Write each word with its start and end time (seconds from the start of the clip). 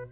We 0.00 0.06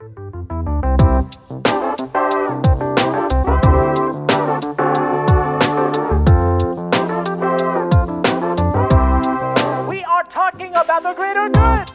are 10.04 10.24
talking 10.28 10.72
about 10.76 11.02
the 11.02 11.14
greater 11.16 11.48
good. 11.48 11.88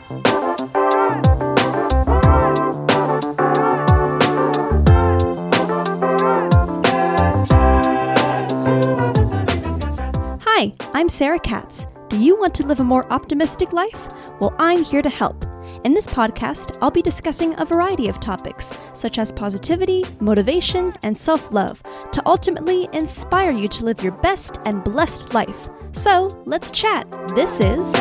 Hi, 10.41 10.73
I'm 10.95 11.09
Sarah 11.09 11.37
Katz. 11.37 11.85
Do 12.09 12.17
you 12.17 12.39
want 12.39 12.55
to 12.55 12.65
live 12.65 12.79
a 12.79 12.83
more 12.83 13.05
optimistic 13.13 13.71
life? 13.71 14.11
Well, 14.39 14.55
I'm 14.57 14.83
here 14.83 15.03
to 15.03 15.09
help. 15.11 15.42
In 15.83 15.93
this 15.93 16.07
podcast, 16.07 16.77
I'll 16.81 16.91
be 16.91 17.01
discussing 17.01 17.59
a 17.59 17.65
variety 17.65 18.07
of 18.07 18.21
topics, 18.21 18.77
such 18.93 19.19
as 19.19 19.33
positivity, 19.33 20.05
motivation, 20.21 20.93
and 21.03 21.17
self 21.17 21.51
love, 21.51 21.83
to 22.13 22.23
ultimately 22.25 22.87
inspire 22.93 23.51
you 23.51 23.67
to 23.67 23.83
live 23.83 24.01
your 24.01 24.13
best 24.13 24.59
and 24.63 24.81
blessed 24.81 25.33
life. 25.33 25.67
So, 25.91 26.41
let's 26.45 26.71
chat. 26.71 27.05
This 27.35 27.59
is. 27.59 27.93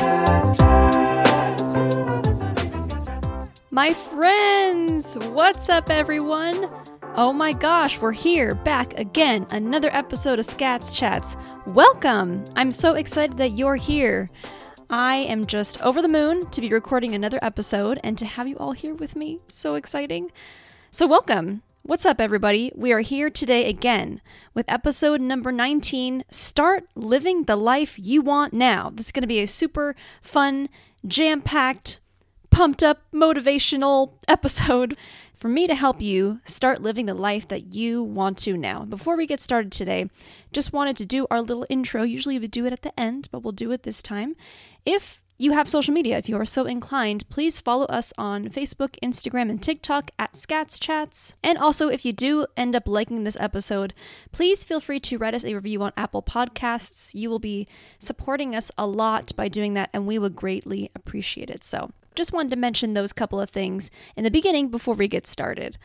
My 3.73 3.93
friends! 3.93 5.17
What's 5.33 5.69
up, 5.69 5.91
everyone? 5.91 6.71
Oh 7.17 7.33
my 7.33 7.53
gosh, 7.53 8.01
we're 8.01 8.13
here, 8.13 8.55
back 8.55 8.97
again, 8.97 9.45
another 9.51 9.91
episode 9.93 10.39
of 10.39 10.47
Scats 10.47 10.95
Chats. 10.95 11.37
Welcome! 11.67 12.45
I'm 12.55 12.71
so 12.71 12.95
excited 12.95 13.39
that 13.39 13.59
you're 13.59 13.75
here. 13.75 14.31
I 14.93 15.17
am 15.17 15.47
just 15.47 15.81
over 15.81 16.03
the 16.03 16.09
moon 16.09 16.51
to 16.51 16.61
be 16.61 16.69
recording 16.69 17.15
another 17.15 17.39
episode 17.41 17.99
and 18.05 18.19
to 18.19 18.27
have 18.27 18.47
you 18.47 18.59
all 18.59 18.73
here 18.73 18.93
with 18.93 19.17
me. 19.17 19.39
So 19.47 19.75
exciting. 19.75 20.31
So, 20.91 21.07
welcome. 21.07 21.63
What's 21.81 22.05
up, 22.05 22.21
everybody? 22.21 22.71
We 22.75 22.93
are 22.93 23.01
here 23.01 23.31
today 23.31 23.71
again 23.71 24.21
with 24.53 24.71
episode 24.71 25.23
number 25.23 25.51
19 25.51 26.25
Start 26.31 26.85
Living 26.95 27.45
the 27.45 27.57
Life 27.57 27.99
You 27.99 28.21
Want 28.21 28.53
Now. 28.53 28.93
This 28.95 29.07
is 29.07 29.13
going 29.13 29.23
to 29.23 29.27
be 29.27 29.41
a 29.41 29.47
super 29.47 29.97
fun, 30.21 30.69
jam 31.07 31.41
packed, 31.41 31.99
pumped 32.51 32.83
up, 32.83 33.01
motivational 33.15 34.13
episode 34.29 34.99
for 35.43 35.49
me 35.49 35.67
to 35.67 35.75
help 35.75 36.01
you 36.01 36.41
start 36.45 36.81
living 36.83 37.07
the 37.07 37.15
life 37.15 37.49
that 37.49 37.75
you 37.75 38.01
want 38.01 38.39
to 38.39 38.57
now. 38.57 38.85
Before 38.85 39.17
we 39.17 39.27
get 39.27 39.41
started 39.41 39.73
today, 39.73 40.09
just 40.53 40.73
wanted 40.73 40.97
to 40.99 41.05
do 41.05 41.27
our 41.33 41.41
little 41.41 41.67
intro. 41.69 42.05
Usually 42.05 42.39
we 42.39 42.47
do 42.47 42.65
it 42.65 42.73
at 42.73 42.83
the 42.83 42.99
end, 43.01 43.29
but 43.33 43.43
we'll 43.43 43.51
do 43.51 43.73
it 43.73 43.83
this 43.83 44.03
time. 44.03 44.37
If 44.85 45.23
you 45.39 45.53
have 45.53 45.69
social 45.69 45.93
media, 45.93 46.19
if 46.19 46.29
you 46.29 46.37
are 46.37 46.45
so 46.45 46.67
inclined, 46.67 47.29
please 47.29 47.59
follow 47.59 47.87
us 47.87 48.13
on 48.17 48.49
Facebook, 48.49 48.97
Instagram, 49.03 49.51
and 49.51 49.61
TikTok 49.61 50.11
at 50.19 50.35
Scats 50.35 50.79
Chats. 50.81 51.35
And 51.43 51.59
also, 51.59 51.89
if 51.89 52.05
you 52.05 52.13
do 52.13 52.47
end 52.57 52.77
up 52.77 52.87
liking 52.87 53.25
this 53.25 53.37
episode, 53.41 53.93
please 54.31 54.63
feel 54.63 54.79
free 54.79 55.01
to 55.01 55.19
write 55.19 55.35
us 55.35 55.45
a 55.45 55.55
review 55.55 55.83
on 55.83 55.93
Apple 55.97 56.23
Podcasts. 56.23 57.13
You 57.15 57.29
will 57.29 57.41
be 57.41 57.67
supporting 57.99 58.55
us 58.55 58.71
a 58.79 58.87
lot 58.87 59.35
by 59.35 59.49
doing 59.49 59.75
that, 59.75 59.91
and 59.93 60.07
we 60.07 60.19
would 60.19 60.37
greatly 60.37 60.91
appreciate 60.95 61.51
it. 61.51 61.65
So, 61.65 61.91
just 62.15 62.33
wanted 62.33 62.51
to 62.51 62.57
mention 62.57 62.95
those 62.95 63.13
couple 63.13 63.41
of 63.41 63.51
things 63.51 63.91
in 64.17 64.23
the 64.23 64.31
beginning 64.31 64.69
before 64.69 64.95
we 64.95 65.09
get 65.09 65.27
started. 65.27 65.77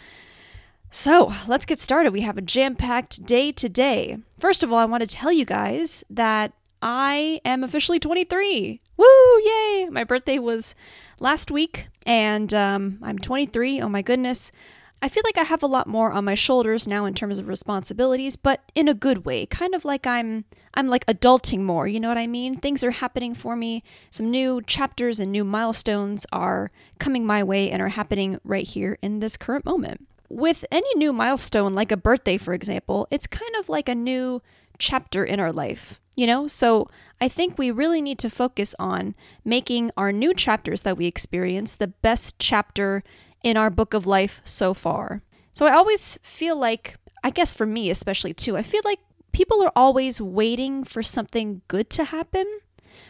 So, 0.92 1.34
let's 1.48 1.66
get 1.66 1.80
started. 1.80 2.14
We 2.14 2.22
have 2.22 2.38
a 2.38 2.42
jam 2.42 2.76
packed 2.76 3.26
day 3.26 3.52
today. 3.52 4.18
First 4.40 4.62
of 4.62 4.72
all, 4.72 4.78
I 4.78 4.86
want 4.86 5.02
to 5.02 5.08
tell 5.08 5.32
you 5.32 5.46
guys 5.46 6.04
that 6.10 6.54
I 6.82 7.42
am 7.44 7.64
officially 7.64 8.00
23. 8.00 8.82
Woo! 8.98 9.06
Yay! 9.44 9.88
My 9.90 10.04
birthday 10.04 10.40
was 10.40 10.76
last 11.20 11.52
week, 11.52 11.90
and 12.06 12.54
um, 12.54 13.00
I'm 13.02 13.18
23. 13.18 13.82
Oh 13.82 13.90
my 13.90 14.02
goodness. 14.02 14.52
I 15.00 15.10
feel 15.10 15.22
like 15.26 15.38
I 15.38 15.44
have 15.44 15.62
a 15.62 15.68
lot 15.68 15.86
more 15.86 16.12
on 16.12 16.26
my 16.26 16.34
shoulders 16.34 16.88
now 16.88 17.06
in 17.06 17.14
terms 17.14 17.38
of 17.38 17.48
responsibilities, 17.48 18.36
but 18.36 18.62
in 18.74 18.88
a 18.88 18.96
good 18.96 19.26
way. 19.26 19.46
Kind 19.46 19.76
of 19.76 19.86
like 19.86 20.08
I'm 20.08 20.46
I'm 20.74 20.88
like 20.88 21.06
adulting 21.06 21.62
more, 21.62 21.88
you 21.88 22.00
know 22.00 22.08
what 22.08 22.18
I 22.18 22.26
mean? 22.26 22.58
Things 22.58 22.84
are 22.84 22.92
happening 22.92 23.36
for 23.36 23.56
me. 23.56 23.84
Some 24.10 24.32
new 24.32 24.62
chapters 24.64 25.20
and 25.20 25.32
new 25.32 25.44
milestones 25.44 26.26
are 26.32 26.72
coming 27.00 27.26
my 27.28 27.44
way 27.44 27.70
and 27.70 27.82
are 27.82 27.90
happening 27.90 28.40
right 28.44 28.68
here 28.68 28.98
in 29.04 29.20
this 29.20 29.38
current 29.38 29.66
moment. 29.66 30.08
With 30.30 30.66
any 30.72 30.94
new 30.96 31.14
milestone 31.14 31.74
like 31.74 31.92
a 31.92 31.98
birthday 31.98 32.38
for 32.38 32.56
example, 32.56 33.08
it's 33.12 33.28
kind 33.28 33.56
of 33.60 33.70
like 33.70 33.88
a 33.88 33.96
new 33.96 34.42
chapter 34.80 35.24
in 35.24 35.40
our 35.40 35.52
life, 35.54 36.00
you 36.18 36.28
know? 36.28 36.50
So 36.50 36.90
I 37.22 37.30
think 37.30 37.58
we 37.58 37.72
really 37.72 38.02
need 38.02 38.20
to 38.20 38.30
focus 38.30 38.76
on 38.78 39.16
making 39.46 39.92
our 39.96 40.12
new 40.12 40.34
chapters 40.34 40.82
that 40.82 40.98
we 40.98 41.06
experience 41.06 41.76
the 41.76 41.88
best 41.88 42.38
chapter 42.40 43.04
in 43.44 43.56
our 43.56 43.70
book 43.70 43.94
of 43.94 44.06
life 44.06 44.42
so 44.44 44.74
far. 44.74 45.22
So 45.54 45.66
I 45.66 45.72
always 45.72 46.20
feel 46.24 46.58
like, 46.58 46.98
I 47.24 47.30
guess 47.30 47.54
for 47.54 47.66
me 47.66 47.90
especially 47.90 48.34
too, 48.34 48.58
I 48.58 48.64
feel 48.64 48.82
like 48.84 49.00
people 49.32 49.64
are 49.64 49.72
always 49.76 50.20
waiting 50.20 50.84
for 50.84 51.02
something 51.02 51.62
good 51.68 51.90
to 51.92 52.06
happen. 52.06 52.46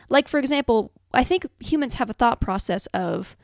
Like, 0.10 0.28
for 0.28 0.38
example, 0.38 0.92
I 1.14 1.24
think 1.24 1.48
humans 1.60 1.96
have 1.96 2.10
a 2.10 2.14
thought 2.14 2.42
process 2.42 2.86
of, 2.88 3.36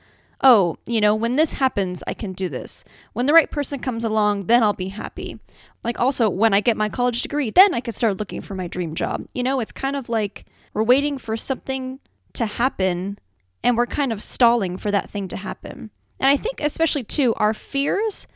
oh, 0.44 0.78
you 0.86 1.00
know, 1.00 1.16
when 1.16 1.38
this 1.38 1.54
happens, 1.54 2.04
I 2.06 2.14
can 2.14 2.34
do 2.34 2.50
this. 2.50 2.84
When 3.14 3.26
the 3.26 3.34
right 3.34 3.50
person 3.50 3.80
comes 3.80 4.04
along, 4.04 4.48
then 4.48 4.62
I'll 4.62 4.74
be 4.74 4.90
happy. 4.90 5.40
Like, 5.84 6.00
also, 6.00 6.30
when 6.30 6.54
I 6.54 6.60
get 6.60 6.78
my 6.78 6.90
college 6.90 7.22
degree, 7.22 7.50
then 7.50 7.74
I 7.74 7.80
can 7.80 7.94
start 7.94 8.18
looking 8.18 8.42
for 8.42 8.54
my 8.54 8.68
dream 8.68 8.94
job. 8.94 9.26
You 9.34 9.42
know, 9.42 9.62
it's 9.62 9.72
kind 9.72 9.96
of 9.96 10.10
like 10.10 10.46
we're 10.74 10.84
waiting 10.84 11.18
for 11.18 11.38
something 11.38 12.00
to 12.34 12.46
happen 12.46 13.20
and 13.64 13.78
we're 13.78 13.86
kind 13.86 14.12
of 14.12 14.22
stalling 14.22 14.78
for 14.78 14.92
that 14.92 15.10
thing 15.10 15.30
to 15.30 15.38
happen. 15.38 15.90
And 16.20 16.30
I 16.30 16.36
think, 16.36 16.60
especially 16.60 17.04
too, 17.04 17.34
our 17.36 17.54
fears 17.54 18.28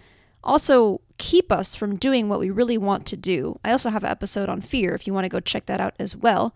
also 0.44 1.02
keep 1.18 1.52
us 1.52 1.76
from 1.76 1.98
doing 1.98 2.30
what 2.30 2.40
we 2.40 2.50
really 2.50 2.78
want 2.78 3.06
to 3.08 3.18
do. 3.18 3.60
I 3.66 3.72
also 3.72 3.90
have 3.90 4.04
an 4.04 4.10
episode 4.10 4.50
on 4.50 4.62
fear 4.62 4.94
if 4.94 5.06
you 5.06 5.14
want 5.14 5.26
to 5.26 5.30
go 5.30 5.42
check 5.42 5.66
that 5.66 5.82
out 5.82 5.96
as 6.00 6.16
well. 6.16 6.56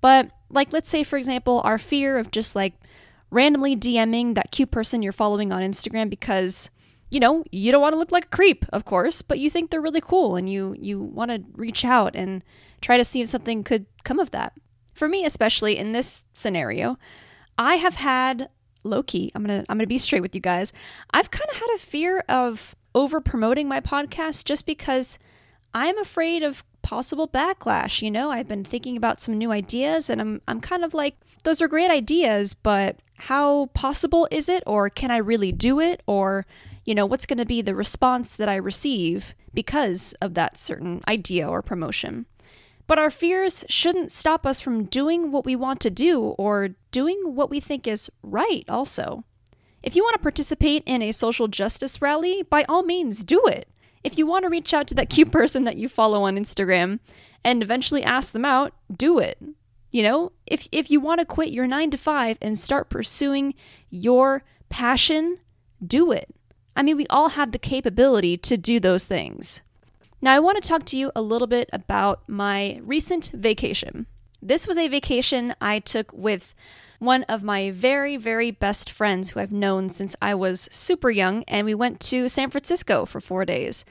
But, 0.00 0.30
like, 0.50 0.72
let's 0.72 0.88
say, 0.88 1.04
for 1.04 1.16
example, 1.16 1.60
our 1.64 1.78
fear 1.78 2.18
of 2.18 2.30
just 2.30 2.56
like 2.56 2.74
randomly 3.30 3.76
DMing 3.76 4.34
that 4.34 4.50
cute 4.50 4.70
person 4.70 5.02
you're 5.02 5.12
following 5.12 5.52
on 5.52 5.62
Instagram 5.62 6.08
because 6.08 6.70
you 7.10 7.20
know 7.20 7.44
you 7.50 7.72
don't 7.72 7.80
want 7.80 7.92
to 7.92 7.98
look 7.98 8.12
like 8.12 8.26
a 8.26 8.28
creep 8.28 8.64
of 8.72 8.84
course 8.84 9.22
but 9.22 9.38
you 9.38 9.48
think 9.48 9.70
they're 9.70 9.80
really 9.80 10.00
cool 10.00 10.36
and 10.36 10.50
you 10.50 10.74
you 10.78 11.00
want 11.00 11.30
to 11.30 11.42
reach 11.54 11.84
out 11.84 12.14
and 12.14 12.42
try 12.80 12.96
to 12.96 13.04
see 13.04 13.20
if 13.20 13.28
something 13.28 13.64
could 13.64 13.86
come 14.04 14.18
of 14.18 14.30
that. 14.30 14.52
For 14.94 15.08
me 15.08 15.24
especially 15.24 15.76
in 15.76 15.92
this 15.92 16.24
scenario 16.34 16.98
i 17.56 17.76
have 17.76 17.94
had 17.94 18.48
low 18.82 19.02
key 19.02 19.30
i'm 19.34 19.44
gonna 19.44 19.64
i'm 19.68 19.78
gonna 19.78 19.86
be 19.86 19.98
straight 19.98 20.22
with 20.22 20.34
you 20.34 20.40
guys 20.40 20.72
i've 21.12 21.30
kind 21.30 21.48
of 21.52 21.56
had 21.56 21.70
a 21.74 21.78
fear 21.78 22.24
of 22.28 22.74
over 22.94 23.20
promoting 23.20 23.68
my 23.68 23.80
podcast 23.80 24.44
just 24.44 24.66
because 24.66 25.18
i'm 25.72 25.96
afraid 25.98 26.42
of 26.42 26.64
possible 26.82 27.28
backlash 27.28 28.02
you 28.02 28.10
know? 28.10 28.30
I've 28.30 28.48
been 28.48 28.64
thinking 28.64 28.96
about 28.96 29.20
some 29.20 29.38
new 29.38 29.52
ideas 29.52 30.10
and 30.10 30.20
i'm 30.20 30.40
i'm 30.48 30.60
kind 30.60 30.84
of 30.84 30.94
like 30.94 31.16
those 31.48 31.62
are 31.62 31.68
great 31.68 31.90
ideas 31.90 32.54
but 32.54 33.00
how 33.16 33.66
possible 33.74 34.28
is 34.30 34.48
it 34.48 34.62
or 34.66 34.90
can 34.90 35.10
i 35.10 35.16
really 35.16 35.50
do 35.50 35.80
it 35.80 36.02
or 36.06 36.46
you 36.84 36.94
know 36.94 37.06
what's 37.06 37.26
going 37.26 37.38
to 37.38 37.46
be 37.46 37.62
the 37.62 37.74
response 37.74 38.36
that 38.36 38.48
i 38.48 38.54
receive 38.54 39.34
because 39.54 40.12
of 40.20 40.34
that 40.34 40.58
certain 40.58 41.02
idea 41.08 41.48
or 41.48 41.62
promotion 41.62 42.26
but 42.88 42.98
our 42.98 43.10
fears 43.10 43.66
shouldn't 43.68 44.10
stop 44.10 44.46
us 44.46 44.60
from 44.60 44.84
doing 44.84 45.30
what 45.30 45.44
we 45.44 45.54
want 45.54 45.78
to 45.80 45.90
do 45.90 46.20
or 46.38 46.70
doing 46.90 47.20
what 47.34 47.50
we 47.50 47.60
think 47.60 47.86
is 47.86 48.10
right, 48.22 48.64
also. 48.66 49.24
If 49.82 49.94
you 49.94 50.02
want 50.02 50.14
to 50.14 50.22
participate 50.22 50.82
in 50.86 51.02
a 51.02 51.12
social 51.12 51.48
justice 51.48 52.00
rally, 52.00 52.42
by 52.42 52.64
all 52.66 52.82
means, 52.82 53.24
do 53.24 53.44
it. 53.46 53.68
If 54.02 54.16
you 54.16 54.26
want 54.26 54.44
to 54.44 54.48
reach 54.48 54.72
out 54.72 54.88
to 54.88 54.94
that 54.94 55.10
cute 55.10 55.30
person 55.30 55.64
that 55.64 55.76
you 55.76 55.86
follow 55.86 56.22
on 56.22 56.38
Instagram 56.38 56.98
and 57.44 57.62
eventually 57.62 58.02
ask 58.02 58.32
them 58.32 58.46
out, 58.46 58.72
do 58.90 59.18
it. 59.18 59.38
You 59.90 60.02
know, 60.02 60.32
if, 60.46 60.68
if 60.70 60.90
you 60.90 61.00
want 61.00 61.20
to 61.20 61.26
quit 61.26 61.50
your 61.50 61.66
nine 61.66 61.90
to 61.90 61.98
five 61.98 62.38
and 62.42 62.58
start 62.58 62.90
pursuing 62.90 63.54
your 63.90 64.44
passion, 64.68 65.38
do 65.84 66.12
it. 66.12 66.34
I 66.76 66.82
mean, 66.82 66.96
we 66.96 67.06
all 67.08 67.30
have 67.30 67.52
the 67.52 67.58
capability 67.58 68.36
to 68.36 68.56
do 68.56 68.78
those 68.78 69.06
things. 69.06 69.62
Now, 70.20 70.34
I 70.34 70.40
want 70.40 70.62
to 70.62 70.68
talk 70.68 70.84
to 70.86 70.98
you 70.98 71.10
a 71.14 71.22
little 71.22 71.46
bit 71.46 71.70
about 71.72 72.28
my 72.28 72.80
recent 72.82 73.30
vacation. 73.32 74.06
This 74.42 74.66
was 74.66 74.76
a 74.76 74.88
vacation 74.88 75.54
I 75.60 75.78
took 75.78 76.12
with 76.12 76.54
one 76.98 77.22
of 77.24 77.42
my 77.42 77.70
very, 77.70 78.16
very 78.16 78.50
best 78.50 78.90
friends 78.90 79.30
who 79.30 79.40
I've 79.40 79.52
known 79.52 79.88
since 79.90 80.16
I 80.20 80.34
was 80.34 80.68
super 80.70 81.10
young, 81.10 81.44
and 81.44 81.64
we 81.64 81.74
went 81.74 82.00
to 82.00 82.28
San 82.28 82.50
Francisco 82.50 83.04
for 83.04 83.20
four 83.20 83.44
days. 83.44 83.84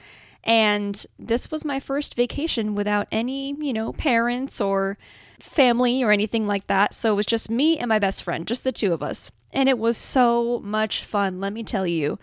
And 0.44 1.04
this 1.18 1.50
was 1.50 1.64
my 1.64 1.80
first 1.80 2.14
vacation 2.14 2.74
without 2.74 3.08
any, 3.10 3.54
you 3.58 3.72
know, 3.72 3.92
parents 3.92 4.60
or 4.60 4.98
family 5.40 6.02
or 6.02 6.10
anything 6.10 6.46
like 6.46 6.66
that. 6.66 6.94
So 6.94 7.12
it 7.12 7.16
was 7.16 7.26
just 7.26 7.50
me 7.50 7.78
and 7.78 7.88
my 7.88 7.98
best 7.98 8.22
friend, 8.22 8.46
just 8.46 8.64
the 8.64 8.72
two 8.72 8.92
of 8.92 9.02
us. 9.02 9.30
And 9.52 9.68
it 9.68 9.78
was 9.78 9.96
so 9.96 10.60
much 10.60 11.04
fun, 11.04 11.40
let 11.40 11.52
me 11.52 11.62
tell 11.62 11.86
you. 11.86 12.18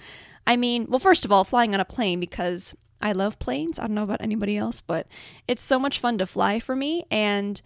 I 0.46 0.56
mean, 0.56 0.86
well, 0.90 1.00
first 1.00 1.26
of 1.26 1.32
all, 1.32 1.44
flying 1.44 1.74
on 1.74 1.80
a 1.80 1.86
plane 1.86 2.20
because 2.20 2.76
I 3.02 3.12
love 3.12 3.40
planes. 3.40 3.80
I 3.80 3.84
don't 3.84 3.96
know 3.96 4.04
about 4.04 4.22
anybody 4.22 4.58
else, 4.58 4.82
but 4.82 5.08
it's 5.48 5.64
so 5.64 5.80
much 5.80 6.00
fun 6.00 6.18
to 6.20 6.26
fly 6.26 6.60
for 6.60 6.76
me 6.76 7.06
and 7.10 7.62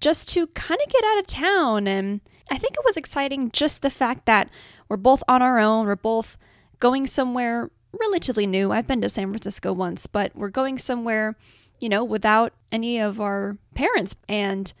just 0.00 0.28
to 0.30 0.46
kind 0.48 0.80
of 0.84 0.92
get 0.92 1.04
out 1.04 1.18
of 1.18 1.26
town. 1.26 1.86
And 1.86 2.20
I 2.50 2.58
think 2.58 2.74
it 2.74 2.84
was 2.84 2.96
exciting 2.96 3.50
just 3.50 3.82
the 3.82 3.90
fact 3.90 4.26
that 4.26 4.50
we're 4.88 4.96
both 4.96 5.22
on 5.28 5.42
our 5.42 5.58
own, 5.58 5.86
we're 5.86 5.96
both 5.96 6.36
going 6.80 7.06
somewhere 7.06 7.70
relatively 7.92 8.46
new. 8.46 8.72
I've 8.72 8.86
been 8.86 9.00
to 9.02 9.08
San 9.08 9.28
Francisco 9.28 9.72
once, 9.72 10.06
but 10.06 10.34
we're 10.34 10.48
going 10.48 10.78
somewhere, 10.78 11.36
you 11.80 11.88
know, 11.88 12.02
without 12.02 12.52
any 12.70 12.98
of 12.98 13.20
our 13.20 13.58
parents. 13.74 14.16
And 14.28 14.72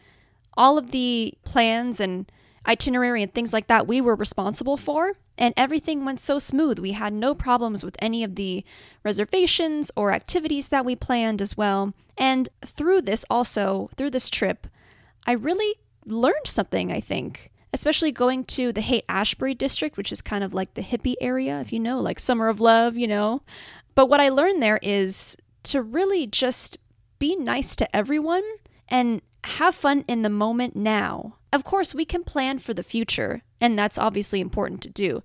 all 0.56 0.78
of 0.78 0.90
the 0.90 1.34
plans 1.44 2.00
and 2.00 2.30
itinerary 2.66 3.22
and 3.22 3.32
things 3.34 3.52
like 3.52 3.66
that 3.66 3.86
we 3.86 4.00
were 4.00 4.14
responsible 4.14 4.76
for. 4.76 5.14
And 5.38 5.54
everything 5.56 6.04
went 6.04 6.20
so 6.20 6.38
smooth. 6.38 6.78
We 6.78 6.92
had 6.92 7.12
no 7.12 7.34
problems 7.34 7.84
with 7.84 7.96
any 8.00 8.22
of 8.22 8.36
the 8.36 8.64
reservations 9.02 9.90
or 9.96 10.12
activities 10.12 10.68
that 10.68 10.84
we 10.84 10.94
planned 10.94 11.40
as 11.40 11.56
well. 11.56 11.94
And 12.18 12.48
through 12.64 13.02
this, 13.02 13.24
also, 13.30 13.90
through 13.96 14.10
this 14.10 14.28
trip, 14.28 14.66
I 15.26 15.32
really 15.32 15.76
learned 16.04 16.46
something, 16.46 16.92
I 16.92 17.00
think, 17.00 17.50
especially 17.72 18.12
going 18.12 18.44
to 18.44 18.72
the 18.72 18.82
Haight 18.82 19.04
Ashbury 19.08 19.54
district, 19.54 19.96
which 19.96 20.12
is 20.12 20.20
kind 20.20 20.44
of 20.44 20.52
like 20.52 20.74
the 20.74 20.82
hippie 20.82 21.16
area, 21.20 21.60
if 21.60 21.72
you 21.72 21.80
know, 21.80 21.98
like 21.98 22.20
Summer 22.20 22.48
of 22.48 22.60
Love, 22.60 22.96
you 22.96 23.08
know. 23.08 23.42
But 23.94 24.06
what 24.06 24.20
I 24.20 24.28
learned 24.28 24.62
there 24.62 24.80
is 24.82 25.36
to 25.64 25.80
really 25.80 26.26
just 26.26 26.78
be 27.18 27.36
nice 27.36 27.74
to 27.76 27.96
everyone 27.96 28.44
and 28.88 29.22
have 29.44 29.74
fun 29.74 30.04
in 30.08 30.22
the 30.22 30.30
moment 30.30 30.76
now. 30.76 31.36
Of 31.52 31.64
course, 31.64 31.94
we 31.94 32.04
can 32.04 32.24
plan 32.24 32.58
for 32.58 32.74
the 32.74 32.82
future, 32.82 33.42
and 33.60 33.78
that's 33.78 33.98
obviously 33.98 34.40
important 34.40 34.80
to 34.82 34.88
do, 34.88 35.22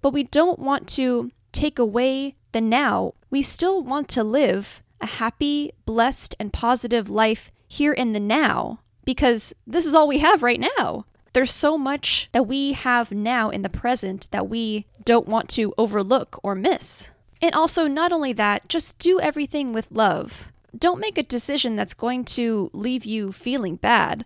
but 0.00 0.12
we 0.12 0.22
don't 0.22 0.58
want 0.58 0.88
to 0.88 1.30
take 1.52 1.78
away 1.78 2.36
the 2.52 2.60
now. 2.60 3.14
We 3.30 3.42
still 3.42 3.82
want 3.82 4.08
to 4.10 4.24
live 4.24 4.82
a 5.00 5.06
happy, 5.06 5.72
blessed, 5.84 6.34
and 6.40 6.52
positive 6.52 7.10
life 7.10 7.50
here 7.68 7.92
in 7.92 8.12
the 8.12 8.20
now 8.20 8.80
because 9.04 9.54
this 9.66 9.86
is 9.86 9.94
all 9.94 10.08
we 10.08 10.18
have 10.18 10.42
right 10.42 10.60
now. 10.60 11.04
There's 11.32 11.52
so 11.52 11.76
much 11.76 12.30
that 12.32 12.46
we 12.46 12.72
have 12.72 13.12
now 13.12 13.50
in 13.50 13.62
the 13.62 13.68
present 13.68 14.30
that 14.30 14.48
we 14.48 14.86
don't 15.04 15.28
want 15.28 15.50
to 15.50 15.74
overlook 15.76 16.40
or 16.42 16.54
miss. 16.54 17.10
And 17.42 17.54
also, 17.54 17.86
not 17.86 18.12
only 18.12 18.32
that, 18.32 18.68
just 18.68 18.98
do 18.98 19.20
everything 19.20 19.72
with 19.74 19.88
love. 19.90 20.50
Don't 20.76 21.00
make 21.00 21.18
a 21.18 21.22
decision 21.22 21.76
that's 21.76 21.94
going 21.94 22.24
to 22.24 22.70
leave 22.72 23.04
you 23.04 23.32
feeling 23.32 23.76
bad. 23.76 24.24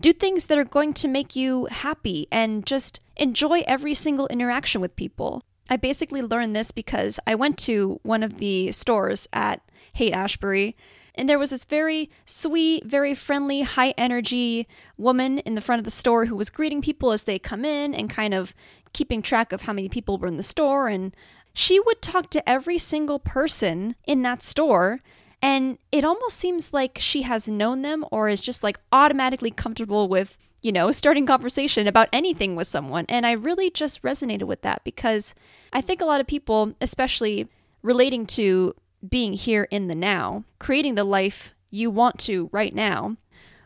Do 0.00 0.12
things 0.12 0.46
that 0.46 0.58
are 0.58 0.64
going 0.64 0.94
to 0.94 1.08
make 1.08 1.34
you 1.34 1.66
happy 1.70 2.28
and 2.30 2.64
just 2.64 3.00
enjoy 3.16 3.62
every 3.66 3.94
single 3.94 4.28
interaction 4.28 4.80
with 4.80 4.94
people. 4.96 5.42
I 5.68 5.76
basically 5.76 6.22
learned 6.22 6.54
this 6.54 6.70
because 6.70 7.18
I 7.26 7.34
went 7.34 7.58
to 7.58 8.00
one 8.02 8.22
of 8.22 8.38
the 8.38 8.70
stores 8.72 9.28
at 9.32 9.60
Haight 9.94 10.12
Ashbury 10.12 10.76
and 11.18 11.28
there 11.28 11.38
was 11.38 11.50
this 11.50 11.64
very 11.64 12.08
sweet, 12.24 12.86
very 12.86 13.12
friendly, 13.12 13.62
high 13.62 13.92
energy 13.98 14.68
woman 14.96 15.38
in 15.38 15.56
the 15.56 15.60
front 15.60 15.80
of 15.80 15.84
the 15.84 15.90
store 15.90 16.26
who 16.26 16.36
was 16.36 16.48
greeting 16.48 16.80
people 16.80 17.10
as 17.10 17.24
they 17.24 17.40
come 17.40 17.64
in 17.64 17.92
and 17.92 18.08
kind 18.08 18.32
of 18.32 18.54
keeping 18.92 19.20
track 19.20 19.52
of 19.52 19.62
how 19.62 19.72
many 19.72 19.88
people 19.88 20.16
were 20.16 20.28
in 20.28 20.36
the 20.36 20.44
store. 20.44 20.86
And 20.86 21.14
she 21.52 21.80
would 21.80 22.00
talk 22.00 22.30
to 22.30 22.48
every 22.48 22.78
single 22.78 23.18
person 23.18 23.96
in 24.06 24.22
that 24.22 24.44
store 24.44 25.00
and 25.40 25.78
it 25.92 26.04
almost 26.04 26.36
seems 26.36 26.72
like 26.72 26.98
she 27.00 27.22
has 27.22 27.48
known 27.48 27.82
them 27.82 28.04
or 28.10 28.28
is 28.28 28.40
just 28.40 28.62
like 28.62 28.78
automatically 28.92 29.50
comfortable 29.50 30.08
with, 30.08 30.36
you 30.62 30.72
know, 30.72 30.90
starting 30.90 31.26
conversation 31.26 31.86
about 31.86 32.08
anything 32.12 32.56
with 32.56 32.66
someone. 32.66 33.04
And 33.08 33.24
I 33.24 33.32
really 33.32 33.70
just 33.70 34.02
resonated 34.02 34.44
with 34.44 34.62
that 34.62 34.82
because 34.84 35.34
I 35.72 35.80
think 35.80 36.00
a 36.00 36.06
lot 36.06 36.20
of 36.20 36.26
people, 36.26 36.74
especially 36.80 37.48
relating 37.82 38.26
to 38.26 38.74
being 39.08 39.32
here 39.32 39.68
in 39.70 39.86
the 39.86 39.94
now, 39.94 40.44
creating 40.58 40.96
the 40.96 41.04
life 41.04 41.54
you 41.70 41.90
want 41.90 42.18
to 42.20 42.48
right 42.50 42.74
now, 42.74 43.16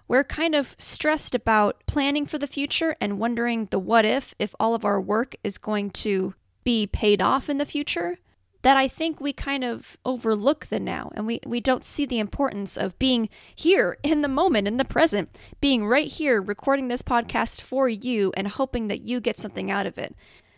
we're 0.08 0.24
kind 0.24 0.54
of 0.54 0.74
stressed 0.76 1.34
about 1.34 1.82
planning 1.86 2.26
for 2.26 2.36
the 2.36 2.46
future 2.46 2.96
and 3.00 3.18
wondering 3.18 3.68
the 3.70 3.78
what 3.78 4.04
if, 4.04 4.34
if 4.38 4.54
all 4.60 4.74
of 4.74 4.84
our 4.84 5.00
work 5.00 5.36
is 5.42 5.56
going 5.56 5.88
to 5.90 6.34
be 6.64 6.86
paid 6.86 7.22
off 7.22 7.48
in 7.48 7.56
the 7.56 7.64
future 7.64 8.18
that 8.62 8.76
I 8.76 8.88
think 8.88 9.20
we 9.20 9.32
kind 9.32 9.64
of 9.64 9.98
overlook 10.04 10.66
the 10.66 10.80
now 10.80 11.10
and 11.14 11.26
we, 11.26 11.40
we 11.44 11.60
don't 11.60 11.84
see 11.84 12.06
the 12.06 12.20
importance 12.20 12.76
of 12.76 12.98
being 12.98 13.28
here 13.54 13.98
in 14.02 14.22
the 14.22 14.28
moment, 14.28 14.68
in 14.68 14.76
the 14.76 14.84
present, 14.84 15.36
being 15.60 15.86
right 15.86 16.06
here 16.06 16.40
recording 16.40 16.88
this 16.88 17.02
podcast 17.02 17.60
for 17.60 17.88
you 17.88 18.32
and 18.36 18.48
hoping 18.48 18.88
that 18.88 19.02
you 19.02 19.20
get 19.20 19.38
something 19.38 19.70
out 19.70 19.86
of 19.86 19.98
it. 19.98 20.14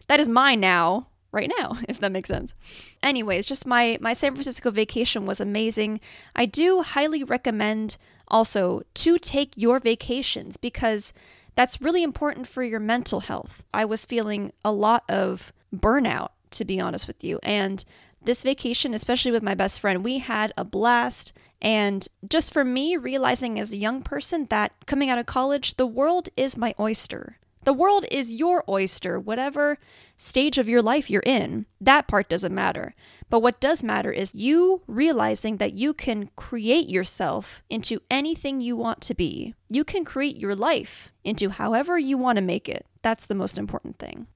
That 0.07 0.21
is 0.21 0.29
my 0.29 0.55
now 0.55 1.09
right 1.33 1.51
now, 1.59 1.79
if 1.89 1.99
that 2.01 2.13
makes 2.13 2.29
sense. 2.29 2.55
Anyways, 3.03 3.47
just 3.47 3.67
my 3.67 3.99
my 4.01 4.13
San 4.13 4.33
Francisco 4.33 4.71
vacation 4.71 5.27
was 5.27 5.41
amazing. 5.41 6.01
I 6.37 6.47
do 6.47 6.83
highly 6.83 7.25
recommend 7.25 7.97
also 8.29 8.83
to 8.95 9.19
take 9.19 9.57
your 9.57 9.81
vacations 9.81 10.57
because 10.57 11.13
that's 11.57 11.81
really 11.81 12.03
important 12.03 12.47
for 12.47 12.63
your 12.63 12.81
mental 12.81 13.21
health. 13.21 13.63
I 13.73 13.85
was 13.85 14.05
feeling 14.05 14.53
a 14.65 14.73
lot 14.73 15.05
of 15.09 15.53
burnout 15.75 16.31
to 16.55 16.65
be 16.65 16.81
honest 16.81 17.07
with 17.07 17.23
you. 17.23 17.39
And 17.43 17.85
this 18.23 18.43
vacation, 18.43 18.95
especially 18.95 19.33
with 19.33 19.43
my 19.43 19.55
best 19.55 19.81
friend, 19.81 20.03
we 20.05 20.19
had 20.19 20.53
a 20.57 20.65
blast. 20.65 21.33
And 21.61 22.07
just 22.29 22.53
for 22.53 22.65
me, 22.65 22.97
realizing 22.97 23.59
as 23.59 23.73
a 23.73 23.79
young 23.79 24.03
person 24.03 24.47
that 24.51 24.73
coming 24.87 25.11
out 25.11 25.19
of 25.19 25.27
college, 25.27 25.77
the 25.77 25.87
world 25.87 26.29
is 26.37 26.57
my 26.57 26.75
oyster. 26.81 27.39
The 27.65 27.73
world 27.73 28.05
is 28.11 28.33
your 28.33 28.63
oyster, 28.69 29.19
whatever 29.19 29.79
stage 30.19 30.59
of 30.59 30.69
your 30.69 30.83
life 30.83 31.09
you're 31.09 31.23
in. 31.25 31.65
That 31.81 32.07
part 32.07 32.29
doesn't 32.29 32.55
matter. 32.55 32.95
But 33.31 33.41
what 33.41 33.59
does 33.59 33.83
matter 33.83 34.13
is 34.13 34.35
you 34.35 34.83
realizing 34.87 35.57
that 35.57 35.73
you 35.73 35.95
can 35.95 36.29
create 36.37 36.89
yourself 36.89 37.63
into 37.71 38.01
anything 38.11 38.61
you 38.61 38.77
want 38.77 39.01
to 39.03 39.15
be. 39.15 39.55
You 39.71 39.83
can 39.83 40.05
create 40.05 40.37
your 40.37 40.55
life 40.55 41.11
into 41.25 41.49
however 41.49 41.99
you 41.99 42.19
want 42.19 42.37
to 42.37 42.43
make 42.43 42.69
it. 42.69 42.87
That's 43.03 43.25
the 43.25 43.35
most 43.35 43.57
important 43.57 43.99
thing. 43.99 44.27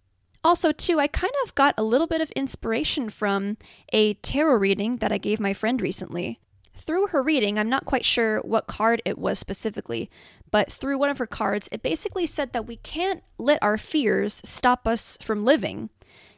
Also, 0.44 0.72
too, 0.72 1.00
I 1.00 1.06
kind 1.08 1.32
of 1.44 1.54
got 1.54 1.74
a 1.76 1.82
little 1.82 2.06
bit 2.06 2.20
of 2.20 2.30
inspiration 2.32 3.10
from 3.10 3.56
a 3.92 4.14
tarot 4.14 4.56
reading 4.56 4.98
that 4.98 5.12
I 5.12 5.18
gave 5.18 5.40
my 5.40 5.52
friend 5.52 5.80
recently. 5.80 6.40
Through 6.74 7.08
her 7.08 7.22
reading, 7.22 7.58
I'm 7.58 7.68
not 7.68 7.84
quite 7.84 8.04
sure 8.04 8.38
what 8.40 8.68
card 8.68 9.02
it 9.04 9.18
was 9.18 9.38
specifically, 9.38 10.08
but 10.50 10.70
through 10.70 10.96
one 10.96 11.10
of 11.10 11.18
her 11.18 11.26
cards, 11.26 11.68
it 11.72 11.82
basically 11.82 12.26
said 12.26 12.52
that 12.52 12.66
we 12.66 12.76
can't 12.76 13.22
let 13.36 13.62
our 13.62 13.76
fears 13.76 14.40
stop 14.44 14.86
us 14.86 15.18
from 15.20 15.44
living. 15.44 15.90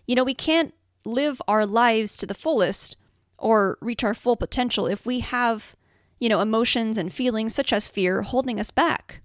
You 0.06 0.14
know, 0.14 0.24
we 0.24 0.34
can't 0.34 0.74
live 1.04 1.42
our 1.46 1.66
lives 1.66 2.16
to 2.16 2.26
the 2.26 2.34
fullest 2.34 2.96
or 3.38 3.76
reach 3.80 4.02
our 4.02 4.14
full 4.14 4.36
potential 4.36 4.86
if 4.86 5.04
we 5.04 5.20
have, 5.20 5.76
you 6.18 6.28
know, 6.28 6.40
emotions 6.40 6.96
and 6.96 7.12
feelings 7.12 7.54
such 7.54 7.72
as 7.72 7.86
fear 7.86 8.22
holding 8.22 8.58
us 8.58 8.70
back. 8.70 9.20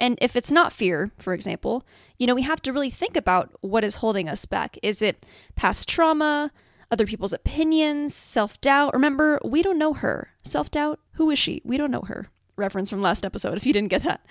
And 0.00 0.18
if 0.22 0.34
it's 0.34 0.50
not 0.50 0.72
fear, 0.72 1.12
for 1.18 1.34
example, 1.34 1.84
you 2.18 2.26
know, 2.26 2.34
we 2.34 2.42
have 2.42 2.62
to 2.62 2.72
really 2.72 2.90
think 2.90 3.16
about 3.16 3.52
what 3.60 3.84
is 3.84 3.96
holding 3.96 4.28
us 4.28 4.46
back. 4.46 4.78
Is 4.82 5.02
it 5.02 5.26
past 5.56 5.88
trauma, 5.88 6.50
other 6.90 7.06
people's 7.06 7.34
opinions, 7.34 8.14
self 8.14 8.58
doubt? 8.62 8.94
Remember, 8.94 9.38
we 9.44 9.62
don't 9.62 9.78
know 9.78 9.92
her. 9.92 10.32
Self 10.42 10.70
doubt, 10.70 11.00
who 11.12 11.30
is 11.30 11.38
she? 11.38 11.60
We 11.64 11.76
don't 11.76 11.90
know 11.90 12.04
her. 12.08 12.28
Reference 12.56 12.88
from 12.88 13.02
last 13.02 13.24
episode 13.24 13.56
if 13.58 13.66
you 13.66 13.74
didn't 13.74 13.90
get 13.90 14.02
that. 14.02 14.24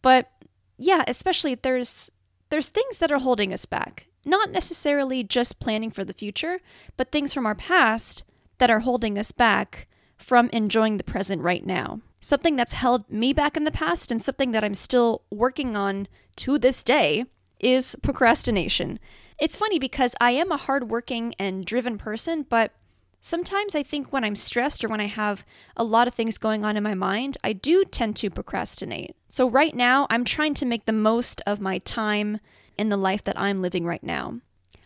But 0.00 0.30
yeah, 0.78 1.02
especially 1.08 1.56
there's 1.56 2.10
there's 2.50 2.68
things 2.68 2.98
that 2.98 3.12
are 3.12 3.18
holding 3.18 3.52
us 3.52 3.66
back. 3.66 4.06
Not 4.24 4.52
necessarily 4.52 5.24
just 5.24 5.58
planning 5.58 5.90
for 5.90 6.04
the 6.04 6.12
future, 6.12 6.60
but 6.96 7.10
things 7.10 7.34
from 7.34 7.44
our 7.44 7.54
past 7.54 8.24
that 8.58 8.70
are 8.70 8.80
holding 8.80 9.18
us 9.18 9.32
back 9.32 9.88
from 10.16 10.48
enjoying 10.52 10.96
the 10.96 11.04
present 11.04 11.42
right 11.42 11.64
now. 11.64 12.00
Something 12.20 12.56
that's 12.56 12.72
held 12.72 13.08
me 13.10 13.32
back 13.32 13.56
in 13.56 13.64
the 13.64 13.70
past 13.70 14.10
and 14.10 14.20
something 14.20 14.50
that 14.52 14.64
I'm 14.64 14.74
still 14.74 15.22
working 15.30 15.76
on 15.76 16.08
to 16.36 16.58
this 16.58 16.82
day 16.82 17.26
is 17.60 17.96
procrastination. 18.02 18.98
It's 19.38 19.56
funny 19.56 19.78
because 19.78 20.14
I 20.20 20.32
am 20.32 20.50
a 20.50 20.56
hardworking 20.56 21.34
and 21.38 21.64
driven 21.64 21.96
person, 21.96 22.44
but 22.48 22.72
sometimes 23.20 23.74
I 23.74 23.82
think 23.82 24.12
when 24.12 24.24
I'm 24.24 24.36
stressed 24.36 24.84
or 24.84 24.88
when 24.88 25.00
I 25.00 25.06
have 25.06 25.44
a 25.76 25.84
lot 25.84 26.08
of 26.08 26.14
things 26.14 26.38
going 26.38 26.64
on 26.64 26.76
in 26.76 26.82
my 26.82 26.94
mind, 26.94 27.36
I 27.44 27.52
do 27.52 27.84
tend 27.84 28.16
to 28.16 28.30
procrastinate. 28.30 29.14
So 29.28 29.48
right 29.48 29.74
now, 29.74 30.06
I'm 30.10 30.24
trying 30.24 30.54
to 30.54 30.66
make 30.66 30.86
the 30.86 30.92
most 30.92 31.40
of 31.46 31.60
my 31.60 31.78
time 31.78 32.40
in 32.76 32.88
the 32.88 32.96
life 32.96 33.22
that 33.24 33.38
I'm 33.38 33.62
living 33.62 33.84
right 33.84 34.02
now. 34.02 34.40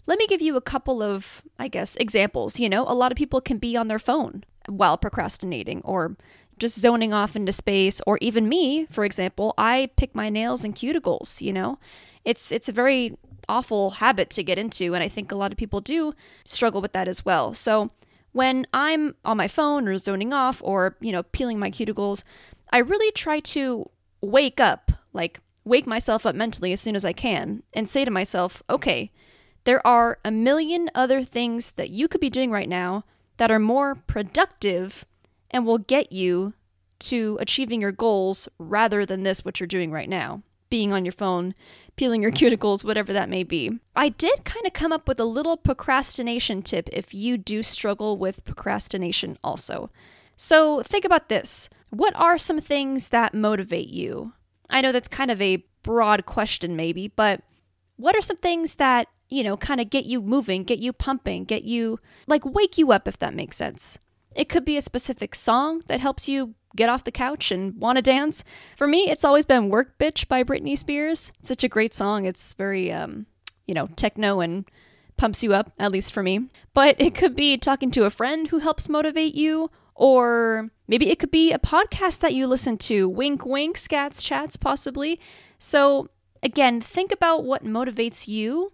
Let 0.06 0.18
me 0.18 0.26
give 0.26 0.42
you 0.42 0.56
a 0.56 0.60
couple 0.60 1.02
of, 1.02 1.42
I 1.58 1.68
guess, 1.68 1.96
examples. 1.96 2.58
You 2.58 2.68
know, 2.68 2.84
a 2.88 2.94
lot 2.94 3.12
of 3.12 3.16
people 3.16 3.40
can 3.40 3.58
be 3.58 3.76
on 3.76 3.88
their 3.88 4.00
phone 4.00 4.44
while 4.68 4.96
procrastinating 4.96 5.80
or 5.84 6.16
just 6.58 6.78
zoning 6.78 7.12
off 7.12 7.34
into 7.36 7.52
space 7.52 8.00
or 8.06 8.18
even 8.20 8.48
me 8.48 8.86
for 8.90 9.04
example 9.04 9.54
i 9.58 9.88
pick 9.96 10.14
my 10.14 10.28
nails 10.28 10.64
and 10.64 10.74
cuticles 10.74 11.40
you 11.40 11.52
know? 11.52 11.78
It's 12.24 12.52
it's 12.52 12.68
a 12.68 12.72
very 12.72 13.16
awful 13.48 13.90
habit 13.90 14.30
to 14.30 14.44
get 14.44 14.58
into 14.58 14.94
and 14.94 15.02
i 15.02 15.08
think 15.08 15.32
a 15.32 15.36
lot 15.36 15.50
of 15.50 15.58
people 15.58 15.80
do 15.80 16.14
struggle 16.44 16.80
with 16.80 16.92
that 16.92 17.08
as 17.08 17.24
well. 17.24 17.52
So 17.54 17.90
when 18.32 18.66
i'm 18.72 19.14
on 19.24 19.36
my 19.36 19.48
phone 19.48 19.86
or 19.86 19.96
zoning 19.98 20.32
off 20.32 20.60
or 20.64 20.96
you 21.00 21.12
know 21.12 21.22
peeling 21.22 21.58
my 21.58 21.70
cuticles 21.70 22.24
i 22.72 22.78
really 22.78 23.12
try 23.12 23.38
to 23.38 23.88
wake 24.20 24.58
up 24.58 24.90
like 25.12 25.40
wake 25.64 25.86
myself 25.86 26.26
up 26.26 26.34
mentally 26.34 26.72
as 26.72 26.80
soon 26.80 26.96
as 26.96 27.04
i 27.04 27.12
can 27.12 27.62
and 27.72 27.88
say 27.88 28.04
to 28.04 28.10
myself 28.10 28.62
okay 28.68 29.10
there 29.64 29.86
are 29.86 30.18
a 30.24 30.30
million 30.30 30.90
other 30.94 31.22
things 31.22 31.72
that 31.72 31.90
you 31.90 32.08
could 32.08 32.20
be 32.20 32.30
doing 32.30 32.50
right 32.50 32.68
now 32.68 33.04
that 33.36 33.50
are 33.50 33.60
more 33.60 33.94
productive 33.94 35.04
and 35.52 35.66
will 35.66 35.78
get 35.78 36.12
you 36.12 36.54
to 37.00 37.36
achieving 37.40 37.80
your 37.80 37.92
goals 37.92 38.48
rather 38.58 39.04
than 39.04 39.22
this, 39.22 39.44
what 39.44 39.60
you're 39.60 39.66
doing 39.66 39.90
right 39.90 40.08
now 40.08 40.42
being 40.72 40.90
on 40.90 41.04
your 41.04 41.12
phone, 41.12 41.54
peeling 41.96 42.22
your 42.22 42.32
cuticles, 42.40 42.82
whatever 42.82 43.12
that 43.12 43.28
may 43.28 43.42
be. 43.42 43.78
I 43.94 44.08
did 44.08 44.42
kind 44.46 44.66
of 44.66 44.72
come 44.72 44.90
up 44.90 45.06
with 45.06 45.20
a 45.20 45.24
little 45.26 45.58
procrastination 45.58 46.62
tip 46.62 46.88
if 46.90 47.12
you 47.12 47.36
do 47.36 47.62
struggle 47.62 48.16
with 48.16 48.42
procrastination 48.46 49.36
also. 49.44 49.90
So 50.34 50.80
think 50.82 51.04
about 51.04 51.28
this. 51.28 51.68
What 51.90 52.16
are 52.16 52.38
some 52.38 52.58
things 52.58 53.08
that 53.08 53.34
motivate 53.34 53.90
you? 53.90 54.32
I 54.70 54.80
know 54.80 54.92
that's 54.92 55.08
kind 55.08 55.30
of 55.30 55.42
a 55.42 55.62
broad 55.82 56.24
question, 56.24 56.74
maybe, 56.74 57.06
but 57.06 57.42
what 57.96 58.16
are 58.16 58.22
some 58.22 58.38
things 58.38 58.76
that, 58.76 59.08
you 59.28 59.44
know, 59.44 59.58
kind 59.58 59.78
of 59.78 59.90
get 59.90 60.06
you 60.06 60.22
moving, 60.22 60.64
get 60.64 60.78
you 60.78 60.94
pumping, 60.94 61.44
get 61.44 61.64
you, 61.64 62.00
like, 62.26 62.46
wake 62.46 62.78
you 62.78 62.92
up, 62.92 63.06
if 63.06 63.18
that 63.18 63.34
makes 63.34 63.58
sense? 63.58 63.98
It 64.34 64.48
could 64.48 64.64
be 64.64 64.76
a 64.76 64.82
specific 64.82 65.34
song 65.34 65.82
that 65.86 66.00
helps 66.00 66.28
you 66.28 66.54
get 66.74 66.88
off 66.88 67.04
the 67.04 67.12
couch 67.12 67.50
and 67.50 67.76
want 67.76 67.96
to 67.96 68.02
dance. 68.02 68.44
For 68.76 68.86
me, 68.86 69.10
it's 69.10 69.24
always 69.24 69.44
been 69.44 69.68
Work 69.68 69.98
Bitch 69.98 70.28
by 70.28 70.42
Britney 70.42 70.76
Spears. 70.76 71.32
Such 71.42 71.64
a 71.64 71.68
great 71.68 71.94
song. 71.94 72.24
It's 72.24 72.52
very, 72.54 72.92
um, 72.92 73.26
you 73.66 73.74
know, 73.74 73.88
techno 73.96 74.40
and 74.40 74.64
pumps 75.16 75.42
you 75.42 75.52
up, 75.52 75.72
at 75.78 75.92
least 75.92 76.12
for 76.12 76.22
me. 76.22 76.48
But 76.74 76.96
it 76.98 77.14
could 77.14 77.36
be 77.36 77.56
talking 77.56 77.90
to 77.92 78.04
a 78.04 78.10
friend 78.10 78.48
who 78.48 78.58
helps 78.58 78.88
motivate 78.88 79.34
you, 79.34 79.70
or 79.94 80.70
maybe 80.88 81.10
it 81.10 81.18
could 81.18 81.30
be 81.30 81.52
a 81.52 81.58
podcast 81.58 82.20
that 82.20 82.34
you 82.34 82.46
listen 82.46 82.78
to. 82.78 83.08
Wink, 83.08 83.44
wink, 83.44 83.76
scats, 83.76 84.22
chats, 84.22 84.56
possibly. 84.56 85.20
So, 85.58 86.08
again, 86.42 86.80
think 86.80 87.12
about 87.12 87.44
what 87.44 87.64
motivates 87.64 88.26
you. 88.26 88.72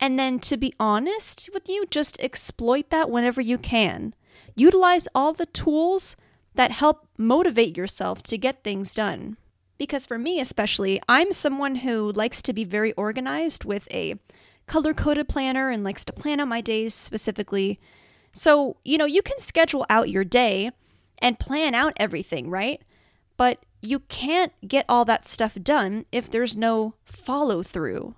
And 0.00 0.18
then, 0.18 0.40
to 0.40 0.56
be 0.56 0.74
honest 0.80 1.48
with 1.54 1.68
you, 1.68 1.86
just 1.90 2.20
exploit 2.20 2.90
that 2.90 3.10
whenever 3.10 3.40
you 3.40 3.56
can. 3.56 4.14
Utilize 4.56 5.06
all 5.14 5.32
the 5.32 5.46
tools 5.46 6.16
that 6.54 6.72
help 6.72 7.06
motivate 7.18 7.76
yourself 7.76 8.22
to 8.24 8.38
get 8.38 8.64
things 8.64 8.94
done. 8.94 9.36
Because 9.78 10.06
for 10.06 10.18
me, 10.18 10.40
especially, 10.40 11.00
I'm 11.08 11.30
someone 11.32 11.76
who 11.76 12.10
likes 12.10 12.40
to 12.42 12.52
be 12.54 12.64
very 12.64 12.92
organized 12.94 13.64
with 13.64 13.86
a 13.92 14.16
color 14.66 14.94
coded 14.94 15.28
planner 15.28 15.70
and 15.70 15.84
likes 15.84 16.04
to 16.06 16.12
plan 16.12 16.40
out 16.40 16.48
my 16.48 16.62
days 16.62 16.94
specifically. 16.94 17.78
So, 18.32 18.76
you 18.84 18.96
know, 18.96 19.04
you 19.04 19.22
can 19.22 19.38
schedule 19.38 19.84
out 19.90 20.08
your 20.08 20.24
day 20.24 20.70
and 21.18 21.38
plan 21.38 21.74
out 21.74 21.92
everything, 21.98 22.50
right? 22.50 22.80
But 23.36 23.64
you 23.82 24.00
can't 24.00 24.52
get 24.66 24.86
all 24.88 25.04
that 25.04 25.26
stuff 25.26 25.56
done 25.62 26.06
if 26.10 26.30
there's 26.30 26.56
no 26.56 26.94
follow 27.04 27.62
through. 27.62 28.14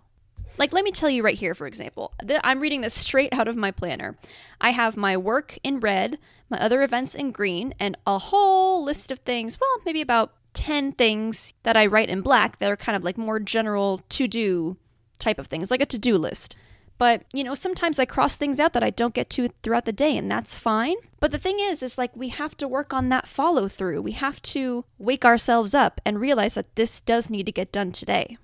Like, 0.58 0.72
let 0.72 0.84
me 0.84 0.90
tell 0.90 1.08
you 1.08 1.22
right 1.22 1.38
here, 1.38 1.54
for 1.54 1.68
example, 1.68 2.12
I'm 2.42 2.58
reading 2.60 2.80
this 2.80 2.94
straight 2.94 3.32
out 3.32 3.46
of 3.46 3.56
my 3.56 3.70
planner. 3.70 4.18
I 4.60 4.70
have 4.70 4.96
my 4.96 5.16
work 5.16 5.56
in 5.62 5.78
red, 5.78 6.18
my 6.50 6.58
other 6.58 6.82
events 6.82 7.14
in 7.14 7.30
green, 7.30 7.74
and 7.78 7.96
a 8.06 8.18
whole 8.18 8.82
list 8.82 9.12
of 9.12 9.20
things, 9.20 9.58
well, 9.60 9.82
maybe 9.86 10.00
about 10.00 10.32
10 10.54 10.92
things 10.92 11.54
that 11.62 11.76
I 11.76 11.86
write 11.86 12.08
in 12.08 12.22
black 12.22 12.58
that 12.58 12.72
are 12.72 12.76
kind 12.76 12.96
of 12.96 13.04
like 13.04 13.16
more 13.16 13.38
general 13.38 14.02
to 14.08 14.26
do 14.26 14.76
type 15.20 15.38
of 15.38 15.46
things, 15.46 15.70
like 15.70 15.80
a 15.80 15.86
to 15.86 15.98
do 15.98 16.18
list. 16.18 16.56
But, 16.98 17.22
you 17.32 17.44
know, 17.44 17.54
sometimes 17.54 18.00
I 18.00 18.04
cross 18.04 18.34
things 18.34 18.58
out 18.58 18.72
that 18.72 18.82
I 18.82 18.90
don't 18.90 19.14
get 19.14 19.30
to 19.30 19.50
throughout 19.62 19.84
the 19.84 19.92
day, 19.92 20.16
and 20.16 20.28
that's 20.28 20.58
fine. 20.58 20.96
But 21.20 21.30
the 21.30 21.38
thing 21.38 21.58
is, 21.60 21.80
is 21.84 21.96
like 21.96 22.16
we 22.16 22.30
have 22.30 22.56
to 22.56 22.66
work 22.66 22.92
on 22.92 23.08
that 23.10 23.28
follow 23.28 23.68
through. 23.68 24.02
We 24.02 24.12
have 24.12 24.42
to 24.42 24.84
wake 24.98 25.24
ourselves 25.24 25.74
up 25.74 26.00
and 26.04 26.20
realize 26.20 26.54
that 26.54 26.74
this 26.74 27.00
does 27.00 27.30
need 27.30 27.46
to 27.46 27.52
get 27.52 27.70
done 27.70 27.92
today. 27.92 28.36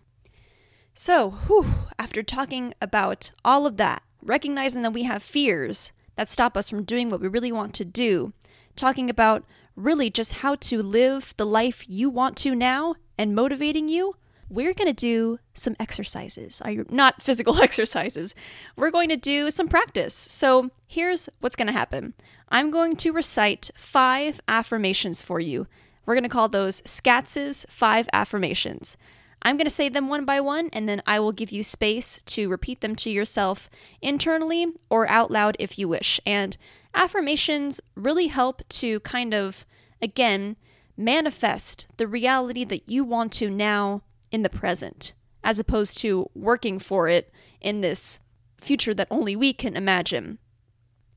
So, 0.96 1.30
whew, 1.30 1.66
after 1.98 2.22
talking 2.22 2.72
about 2.80 3.32
all 3.44 3.66
of 3.66 3.78
that, 3.78 4.04
recognizing 4.22 4.82
that 4.82 4.92
we 4.92 5.02
have 5.02 5.24
fears 5.24 5.90
that 6.14 6.28
stop 6.28 6.56
us 6.56 6.70
from 6.70 6.84
doing 6.84 7.08
what 7.08 7.20
we 7.20 7.26
really 7.26 7.50
want 7.50 7.74
to 7.74 7.84
do, 7.84 8.32
talking 8.76 9.10
about 9.10 9.44
really 9.74 10.08
just 10.08 10.34
how 10.34 10.54
to 10.54 10.80
live 10.80 11.34
the 11.36 11.46
life 11.46 11.84
you 11.88 12.08
want 12.08 12.36
to 12.36 12.54
now 12.54 12.94
and 13.18 13.34
motivating 13.34 13.88
you, 13.88 14.14
we're 14.48 14.72
going 14.72 14.86
to 14.86 14.92
do 14.92 15.40
some 15.52 15.74
exercises. 15.80 16.60
Are 16.60 16.70
you 16.70 16.86
not 16.88 17.20
physical 17.20 17.60
exercises? 17.60 18.32
We're 18.76 18.92
going 18.92 19.08
to 19.08 19.16
do 19.16 19.50
some 19.50 19.66
practice. 19.66 20.14
So, 20.14 20.70
here's 20.86 21.28
what's 21.40 21.56
going 21.56 21.66
to 21.66 21.72
happen. 21.72 22.14
I'm 22.50 22.70
going 22.70 22.94
to 22.98 23.12
recite 23.12 23.72
5 23.74 24.40
affirmations 24.46 25.20
for 25.20 25.40
you. 25.40 25.66
We're 26.06 26.14
going 26.14 26.22
to 26.22 26.28
call 26.28 26.48
those 26.48 26.82
Scats's 26.84 27.66
5 27.68 28.08
affirmations. 28.12 28.96
I'm 29.44 29.58
going 29.58 29.66
to 29.66 29.70
say 29.70 29.90
them 29.90 30.08
one 30.08 30.24
by 30.24 30.40
one, 30.40 30.70
and 30.72 30.88
then 30.88 31.02
I 31.06 31.20
will 31.20 31.32
give 31.32 31.52
you 31.52 31.62
space 31.62 32.22
to 32.22 32.48
repeat 32.48 32.80
them 32.80 32.96
to 32.96 33.10
yourself 33.10 33.68
internally 34.00 34.66
or 34.88 35.06
out 35.08 35.30
loud 35.30 35.56
if 35.58 35.78
you 35.78 35.86
wish. 35.86 36.18
And 36.24 36.56
affirmations 36.94 37.80
really 37.94 38.28
help 38.28 38.66
to 38.68 39.00
kind 39.00 39.34
of, 39.34 39.66
again, 40.00 40.56
manifest 40.96 41.88
the 41.98 42.06
reality 42.06 42.64
that 42.64 42.88
you 42.88 43.04
want 43.04 43.32
to 43.34 43.50
now 43.50 44.02
in 44.30 44.42
the 44.42 44.48
present, 44.48 45.12
as 45.42 45.58
opposed 45.58 45.98
to 45.98 46.30
working 46.34 46.78
for 46.78 47.08
it 47.08 47.30
in 47.60 47.82
this 47.82 48.20
future 48.58 48.94
that 48.94 49.08
only 49.10 49.36
we 49.36 49.52
can 49.52 49.76
imagine. 49.76 50.38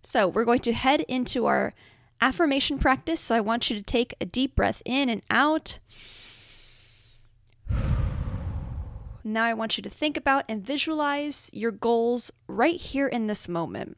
So, 0.03 0.27
we're 0.27 0.46
going 0.46 0.60
to 0.60 0.74
head 0.74 1.01
into 1.07 1.46
our 1.46 1.74
affirmation 2.19 2.77
practice. 2.77 3.22
So, 3.22 3.36
I 3.36 3.41
want 3.41 3.69
you 3.69 3.77
to 3.77 3.84
take 3.84 4.15
a 4.19 4.25
deep 4.25 4.55
breath 4.55 4.81
in 4.86 5.10
and 5.10 5.22
out. 5.29 5.79
Now 9.27 9.43
I 9.43 9.53
want 9.53 9.77
you 9.77 9.81
to 9.81 9.89
think 9.89 10.15
about 10.15 10.46
and 10.48 10.65
visualize 10.65 11.50
your 11.51 11.72
goals 11.72 12.31
right 12.48 12.79
here 12.79 13.07
in 13.07 13.27
this 13.27 13.50
moment. 13.50 13.98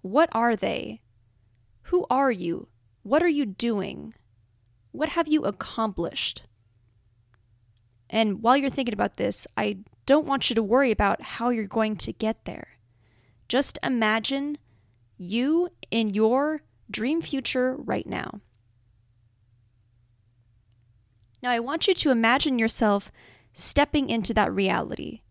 What 0.00 0.30
are 0.32 0.56
they? 0.56 1.02
Who 1.82 2.06
are 2.08 2.30
you? 2.30 2.68
What 3.02 3.22
are 3.22 3.28
you 3.28 3.44
doing? 3.44 4.14
What 4.90 5.10
have 5.10 5.28
you 5.28 5.44
accomplished? 5.44 6.44
And 8.08 8.40
while 8.42 8.56
you're 8.56 8.70
thinking 8.70 8.94
about 8.94 9.18
this, 9.18 9.46
I 9.54 9.80
don't 10.06 10.26
want 10.26 10.48
you 10.48 10.54
to 10.54 10.62
worry 10.62 10.90
about 10.90 11.20
how 11.20 11.50
you're 11.50 11.66
going 11.66 11.96
to 11.96 12.12
get 12.14 12.46
there. 12.46 12.78
Just 13.48 13.78
imagine 13.82 14.56
you 15.18 15.68
in 15.90 16.14
your 16.14 16.62
dream 16.90 17.20
future 17.20 17.76
right 17.76 18.06
now. 18.06 18.40
Now, 21.42 21.50
I 21.50 21.60
want 21.60 21.86
you 21.86 21.92
to 21.92 22.10
imagine 22.10 22.58
yourself 22.58 23.12
stepping 23.54 24.10
into 24.10 24.34
that 24.34 24.52
reality. 24.52 25.22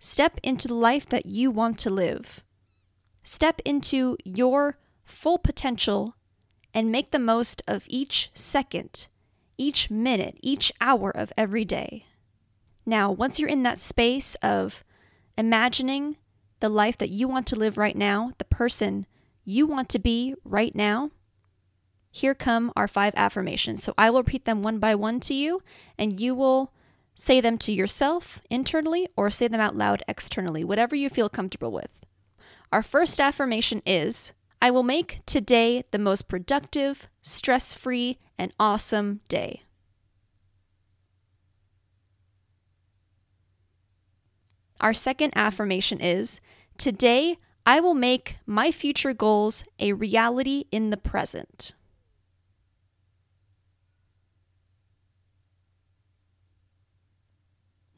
Step 0.00 0.40
into 0.42 0.66
the 0.66 0.74
life 0.74 1.08
that 1.08 1.26
you 1.26 1.50
want 1.50 1.78
to 1.78 1.90
live. 1.90 2.42
Step 3.22 3.60
into 3.64 4.16
your 4.24 4.78
full 5.04 5.38
potential 5.38 6.16
and 6.74 6.90
make 6.90 7.10
the 7.10 7.18
most 7.18 7.62
of 7.68 7.86
each 7.88 8.30
second, 8.34 9.06
each 9.56 9.90
minute, 9.90 10.38
each 10.42 10.72
hour 10.80 11.10
of 11.10 11.32
every 11.36 11.64
day. 11.64 12.04
Now, 12.84 13.10
once 13.10 13.38
you're 13.38 13.48
in 13.48 13.62
that 13.62 13.80
space 13.80 14.34
of 14.36 14.82
imagining 15.36 16.16
the 16.60 16.68
life 16.68 16.96
that 16.98 17.10
you 17.10 17.28
want 17.28 17.46
to 17.48 17.56
live 17.56 17.76
right 17.76 17.96
now, 17.96 18.32
the 18.38 18.44
person 18.44 19.06
you 19.44 19.66
want 19.66 19.88
to 19.90 19.98
be 19.98 20.34
right 20.44 20.74
now, 20.74 21.10
here 22.10 22.34
come 22.34 22.72
our 22.76 22.88
five 22.88 23.12
affirmations. 23.16 23.82
So 23.82 23.92
I 23.98 24.10
will 24.10 24.22
repeat 24.22 24.44
them 24.44 24.62
one 24.62 24.78
by 24.78 24.94
one 24.94 25.20
to 25.20 25.34
you, 25.34 25.62
and 25.98 26.18
you 26.18 26.34
will 26.34 26.72
Say 27.18 27.40
them 27.40 27.56
to 27.58 27.72
yourself 27.72 28.42
internally 28.50 29.08
or 29.16 29.30
say 29.30 29.48
them 29.48 29.60
out 29.60 29.74
loud 29.74 30.02
externally, 30.06 30.62
whatever 30.62 30.94
you 30.94 31.08
feel 31.08 31.30
comfortable 31.30 31.72
with. 31.72 31.88
Our 32.70 32.82
first 32.82 33.18
affirmation 33.18 33.80
is 33.86 34.34
I 34.60 34.70
will 34.70 34.82
make 34.82 35.20
today 35.24 35.84
the 35.92 35.98
most 35.98 36.28
productive, 36.28 37.08
stress 37.22 37.72
free, 37.72 38.18
and 38.38 38.52
awesome 38.60 39.20
day. 39.30 39.62
Our 44.82 44.92
second 44.92 45.32
affirmation 45.34 46.00
is 46.00 46.42
Today 46.76 47.38
I 47.64 47.80
will 47.80 47.94
make 47.94 48.40
my 48.44 48.70
future 48.70 49.14
goals 49.14 49.64
a 49.78 49.94
reality 49.94 50.64
in 50.70 50.90
the 50.90 50.98
present. 50.98 51.72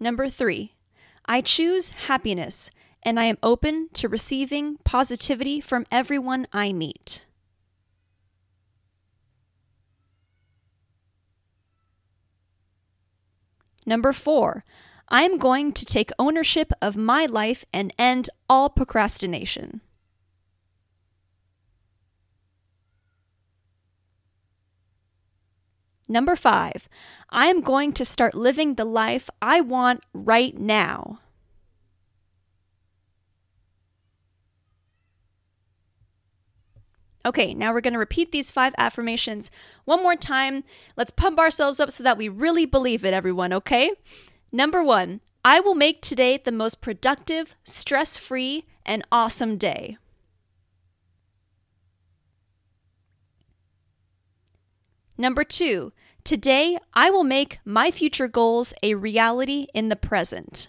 Number 0.00 0.28
three, 0.28 0.74
I 1.26 1.40
choose 1.40 1.90
happiness 1.90 2.70
and 3.02 3.18
I 3.18 3.24
am 3.24 3.38
open 3.42 3.88
to 3.94 4.08
receiving 4.08 4.76
positivity 4.84 5.60
from 5.60 5.86
everyone 5.90 6.46
I 6.52 6.72
meet. 6.72 7.26
Number 13.86 14.12
four, 14.12 14.64
I 15.08 15.22
am 15.22 15.38
going 15.38 15.72
to 15.72 15.86
take 15.86 16.10
ownership 16.18 16.72
of 16.82 16.96
my 16.96 17.24
life 17.24 17.64
and 17.72 17.92
end 17.98 18.28
all 18.50 18.68
procrastination. 18.68 19.80
Number 26.08 26.34
five, 26.34 26.88
I 27.28 27.46
am 27.46 27.60
going 27.60 27.92
to 27.92 28.04
start 28.04 28.34
living 28.34 28.74
the 28.74 28.86
life 28.86 29.28
I 29.42 29.60
want 29.60 30.02
right 30.14 30.58
now. 30.58 31.20
Okay, 37.26 37.52
now 37.52 37.74
we're 37.74 37.82
going 37.82 37.92
to 37.92 37.98
repeat 37.98 38.32
these 38.32 38.50
five 38.50 38.74
affirmations 38.78 39.50
one 39.84 40.02
more 40.02 40.16
time. 40.16 40.64
Let's 40.96 41.10
pump 41.10 41.38
ourselves 41.38 41.78
up 41.78 41.90
so 41.90 42.02
that 42.02 42.16
we 42.16 42.28
really 42.28 42.64
believe 42.64 43.04
it, 43.04 43.12
everyone, 43.12 43.52
okay? 43.52 43.90
Number 44.50 44.82
one, 44.82 45.20
I 45.44 45.60
will 45.60 45.74
make 45.74 46.00
today 46.00 46.40
the 46.42 46.52
most 46.52 46.80
productive, 46.80 47.54
stress 47.64 48.16
free, 48.16 48.64
and 48.86 49.02
awesome 49.12 49.58
day. 49.58 49.98
Number 55.20 55.42
two, 55.42 55.92
today 56.22 56.78
I 56.94 57.10
will 57.10 57.24
make 57.24 57.58
my 57.64 57.90
future 57.90 58.28
goals 58.28 58.72
a 58.84 58.94
reality 58.94 59.66
in 59.74 59.88
the 59.88 59.96
present. 59.96 60.68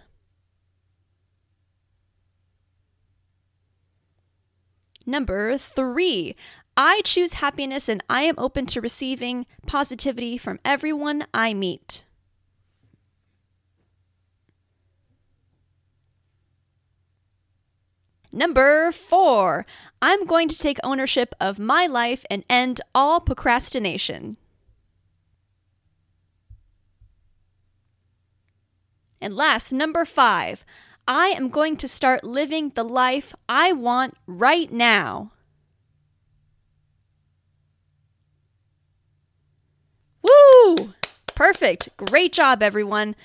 Number 5.05 5.57
three, 5.57 6.35
I 6.75 7.01
choose 7.05 7.33
happiness 7.33 7.87
and 7.87 8.03
I 8.09 8.23
am 8.23 8.35
open 8.39 8.65
to 8.67 8.81
receiving 8.81 9.45
positivity 9.67 10.37
from 10.37 10.59
everyone 10.65 11.27
I 11.33 11.53
meet. 11.53 12.05
Number 18.31 18.91
four, 18.91 19.65
I'm 20.01 20.25
going 20.25 20.47
to 20.49 20.57
take 20.57 20.77
ownership 20.83 21.33
of 21.39 21.57
my 21.57 21.87
life 21.87 22.25
and 22.29 22.43
end 22.49 22.79
all 22.93 23.19
procrastination. 23.19 24.37
And 29.19 29.35
last, 29.35 29.71
number 29.73 30.05
five, 30.05 30.63
I 31.07 31.29
am 31.29 31.49
going 31.49 31.75
to 31.77 31.87
start 31.87 32.23
living 32.23 32.71
the 32.75 32.83
life 32.83 33.33
I 33.49 33.73
want 33.73 34.15
right 34.27 34.71
now. 34.71 35.31
Woo! 40.21 40.93
Perfect. 41.35 41.89
Great 41.97 42.31
job, 42.31 42.61
everyone. 42.61 43.15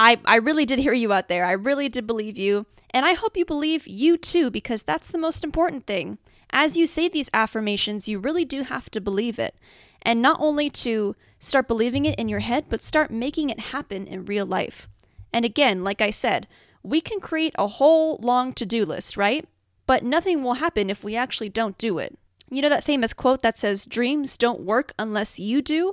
I, 0.00 0.18
I 0.24 0.36
really 0.36 0.64
did 0.64 0.78
hear 0.78 0.94
you 0.94 1.12
out 1.12 1.28
there. 1.28 1.44
I 1.44 1.52
really 1.52 1.90
did 1.90 2.06
believe 2.06 2.38
you. 2.38 2.64
And 2.88 3.04
I 3.04 3.12
hope 3.12 3.36
you 3.36 3.44
believe 3.44 3.86
you 3.86 4.16
too, 4.16 4.50
because 4.50 4.82
that's 4.82 5.10
the 5.10 5.18
most 5.18 5.44
important 5.44 5.86
thing. 5.86 6.16
As 6.48 6.78
you 6.78 6.86
say 6.86 7.06
these 7.06 7.28
affirmations, 7.34 8.08
you 8.08 8.18
really 8.18 8.46
do 8.46 8.62
have 8.62 8.90
to 8.92 9.00
believe 9.00 9.38
it. 9.38 9.54
And 10.00 10.22
not 10.22 10.40
only 10.40 10.70
to 10.70 11.16
start 11.38 11.68
believing 11.68 12.06
it 12.06 12.18
in 12.18 12.30
your 12.30 12.40
head, 12.40 12.64
but 12.70 12.82
start 12.82 13.10
making 13.10 13.50
it 13.50 13.60
happen 13.60 14.06
in 14.06 14.24
real 14.24 14.46
life. 14.46 14.88
And 15.34 15.44
again, 15.44 15.84
like 15.84 16.00
I 16.00 16.10
said, 16.10 16.48
we 16.82 17.02
can 17.02 17.20
create 17.20 17.54
a 17.58 17.68
whole 17.68 18.16
long 18.22 18.54
to 18.54 18.64
do 18.64 18.86
list, 18.86 19.18
right? 19.18 19.46
But 19.86 20.02
nothing 20.02 20.42
will 20.42 20.54
happen 20.54 20.88
if 20.88 21.04
we 21.04 21.14
actually 21.14 21.50
don't 21.50 21.76
do 21.76 21.98
it. 21.98 22.18
You 22.48 22.62
know 22.62 22.70
that 22.70 22.84
famous 22.84 23.12
quote 23.12 23.42
that 23.42 23.58
says, 23.58 23.84
Dreams 23.84 24.38
don't 24.38 24.60
work 24.60 24.94
unless 24.98 25.38
you 25.38 25.60
do? 25.60 25.92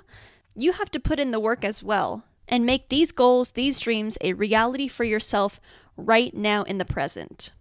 You 0.56 0.72
have 0.72 0.90
to 0.92 1.00
put 1.00 1.20
in 1.20 1.32
the 1.32 1.42
work 1.42 1.66
as 1.66 1.84
well 1.84 2.24
and 2.48 2.66
make 2.66 2.90
these 2.90 3.12
goals, 3.12 3.52
these 3.52 3.80
dreams, 3.80 4.18
a 4.22 4.34
reality 4.34 4.88
for 4.88 5.04
yourself 5.04 5.60
right 5.96 6.34
now 6.34 6.64
in 6.64 6.78
the 6.78 6.86
present. 6.86 7.52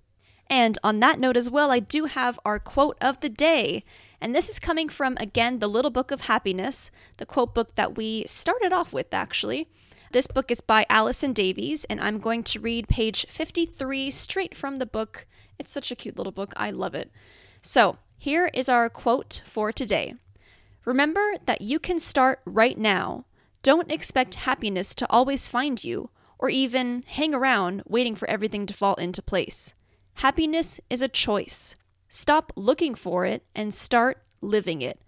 And 0.48 0.78
on 0.84 1.00
that 1.00 1.18
note 1.18 1.36
as 1.36 1.50
well, 1.50 1.70
I 1.70 1.80
do 1.80 2.04
have 2.04 2.38
our 2.44 2.58
quote 2.58 2.96
of 3.00 3.20
the 3.20 3.28
day. 3.28 3.84
And 4.20 4.34
this 4.34 4.48
is 4.48 4.58
coming 4.58 4.88
from, 4.88 5.16
again, 5.18 5.58
The 5.58 5.68
Little 5.68 5.90
Book 5.90 6.10
of 6.10 6.22
Happiness, 6.22 6.90
the 7.18 7.26
quote 7.26 7.54
book 7.54 7.74
that 7.74 7.96
we 7.96 8.24
started 8.26 8.72
off 8.72 8.92
with, 8.92 9.12
actually. 9.12 9.68
This 10.12 10.28
book 10.28 10.50
is 10.50 10.60
by 10.60 10.86
Alison 10.88 11.32
Davies, 11.32 11.84
and 11.86 12.00
I'm 12.00 12.20
going 12.20 12.42
to 12.44 12.60
read 12.60 12.88
page 12.88 13.26
53 13.28 14.10
straight 14.10 14.56
from 14.56 14.76
the 14.76 14.86
book. 14.86 15.26
It's 15.58 15.72
such 15.72 15.90
a 15.90 15.96
cute 15.96 16.16
little 16.16 16.32
book. 16.32 16.54
I 16.56 16.70
love 16.70 16.94
it. 16.94 17.10
So, 17.60 17.98
here 18.16 18.48
is 18.54 18.68
our 18.68 18.88
quote 18.88 19.42
for 19.44 19.72
today 19.72 20.14
Remember 20.84 21.34
that 21.46 21.62
you 21.62 21.78
can 21.80 21.98
start 21.98 22.40
right 22.44 22.78
now. 22.78 23.25
Don't 23.66 23.90
expect 23.90 24.46
happiness 24.46 24.94
to 24.94 25.10
always 25.10 25.48
find 25.48 25.82
you 25.82 26.10
or 26.38 26.48
even 26.48 27.02
hang 27.04 27.34
around 27.34 27.82
waiting 27.84 28.14
for 28.14 28.30
everything 28.30 28.64
to 28.66 28.72
fall 28.72 28.94
into 28.94 29.20
place. 29.20 29.74
Happiness 30.14 30.80
is 30.88 31.02
a 31.02 31.08
choice. 31.08 31.74
Stop 32.08 32.52
looking 32.54 32.94
for 32.94 33.26
it 33.26 33.42
and 33.56 33.74
start 33.74 34.22
living 34.40 34.82
it. 34.82 35.02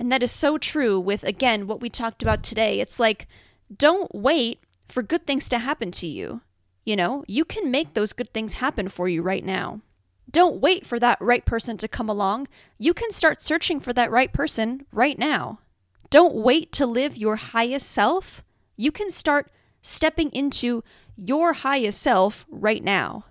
And 0.00 0.10
that 0.10 0.24
is 0.24 0.32
so 0.32 0.58
true 0.58 0.98
with, 0.98 1.22
again, 1.22 1.68
what 1.68 1.80
we 1.80 1.88
talked 1.88 2.24
about 2.24 2.42
today. 2.42 2.80
It's 2.80 2.98
like, 2.98 3.28
don't 3.72 4.12
wait 4.12 4.64
for 4.88 5.04
good 5.04 5.24
things 5.24 5.48
to 5.50 5.60
happen 5.60 5.92
to 5.92 6.08
you. 6.08 6.40
You 6.84 6.96
know, 6.96 7.22
you 7.28 7.44
can 7.44 7.70
make 7.70 7.94
those 7.94 8.12
good 8.12 8.34
things 8.34 8.54
happen 8.54 8.88
for 8.88 9.08
you 9.08 9.22
right 9.22 9.46
now. 9.46 9.80
Don't 10.28 10.60
wait 10.60 10.84
for 10.84 10.98
that 10.98 11.20
right 11.20 11.46
person 11.46 11.76
to 11.76 11.86
come 11.86 12.08
along. 12.08 12.48
You 12.80 12.94
can 12.94 13.12
start 13.12 13.40
searching 13.40 13.78
for 13.78 13.92
that 13.92 14.10
right 14.10 14.32
person 14.32 14.86
right 14.90 15.16
now. 15.16 15.60
Don't 16.10 16.34
wait 16.34 16.72
to 16.72 16.86
live 16.86 17.16
your 17.16 17.36
highest 17.36 17.88
self. 17.88 18.42
You 18.76 18.90
can 18.90 19.10
start 19.10 19.50
stepping 19.80 20.30
into 20.30 20.82
your 21.16 21.52
highest 21.52 22.02
self 22.02 22.44
right 22.50 22.82
now. 22.82 23.26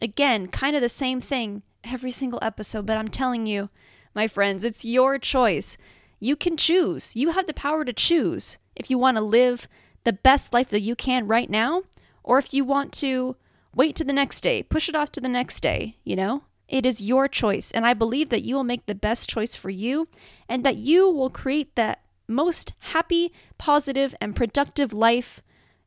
Again, 0.00 0.46
kind 0.46 0.76
of 0.76 0.82
the 0.82 0.88
same 0.88 1.20
thing 1.20 1.62
every 1.82 2.12
single 2.12 2.38
episode, 2.40 2.86
but 2.86 2.96
I'm 2.96 3.08
telling 3.08 3.46
you, 3.46 3.68
my 4.14 4.28
friends, 4.28 4.62
it's 4.62 4.84
your 4.84 5.18
choice. 5.18 5.76
You 6.20 6.36
can 6.36 6.56
choose. 6.56 7.16
You 7.16 7.30
have 7.30 7.48
the 7.48 7.52
power 7.52 7.84
to 7.84 7.92
choose 7.92 8.58
if 8.76 8.90
you 8.90 8.96
want 8.96 9.16
to 9.16 9.22
live 9.22 9.66
the 10.04 10.12
best 10.12 10.52
life 10.52 10.68
that 10.68 10.82
you 10.82 10.94
can 10.94 11.26
right 11.26 11.50
now, 11.50 11.82
or 12.22 12.38
if 12.38 12.54
you 12.54 12.64
want 12.64 12.92
to 12.92 13.36
wait 13.74 13.96
to 13.96 14.04
the 14.04 14.12
next 14.12 14.40
day, 14.40 14.62
push 14.62 14.88
it 14.88 14.94
off 14.94 15.10
to 15.12 15.20
the 15.20 15.28
next 15.28 15.60
day, 15.60 15.96
you 16.04 16.14
know? 16.14 16.44
It 16.68 16.86
is 16.86 17.02
your 17.02 17.28
choice, 17.28 17.70
and 17.72 17.84
I 17.84 17.92
believe 17.92 18.30
that 18.30 18.42
you 18.42 18.54
will 18.54 18.64
make 18.64 18.86
the 18.86 18.94
best 18.94 19.28
choice 19.28 19.54
for 19.54 19.68
you 19.68 20.08
and 20.48 20.64
that 20.64 20.76
you 20.76 21.10
will 21.10 21.28
create 21.28 21.74
that 21.74 22.03
most 22.26 22.72
happy, 22.78 23.32
positive, 23.58 24.14
and 24.20 24.36
productive 24.36 24.92
life 24.92 25.42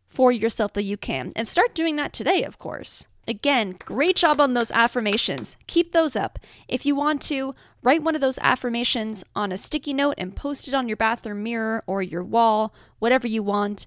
for 0.07 0.31
yourself 0.31 0.73
that 0.73 0.83
you 0.83 0.97
can. 0.97 1.33
And 1.35 1.47
start 1.47 1.75
doing 1.75 1.95
that 1.97 2.13
today, 2.13 2.43
of 2.43 2.57
course. 2.57 3.07
Again, 3.27 3.75
great 3.83 4.15
job 4.15 4.39
on 4.39 4.53
those 4.53 4.71
affirmations. 4.71 5.57
Keep 5.67 5.91
those 5.91 6.15
up. 6.15 6.39
If 6.69 6.85
you 6.85 6.95
want 6.95 7.21
to, 7.23 7.53
write 7.81 8.01
one 8.01 8.15
of 8.15 8.21
those 8.21 8.39
affirmations 8.39 9.23
on 9.35 9.51
a 9.51 9.57
sticky 9.57 9.93
note 9.93 10.15
and 10.17 10.35
post 10.35 10.67
it 10.67 10.73
on 10.73 10.87
your 10.87 10.95
bathroom 10.95 11.43
mirror 11.43 11.83
or 11.87 12.01
your 12.01 12.23
wall, 12.23 12.73
whatever 12.99 13.27
you 13.27 13.43
want. 13.43 13.85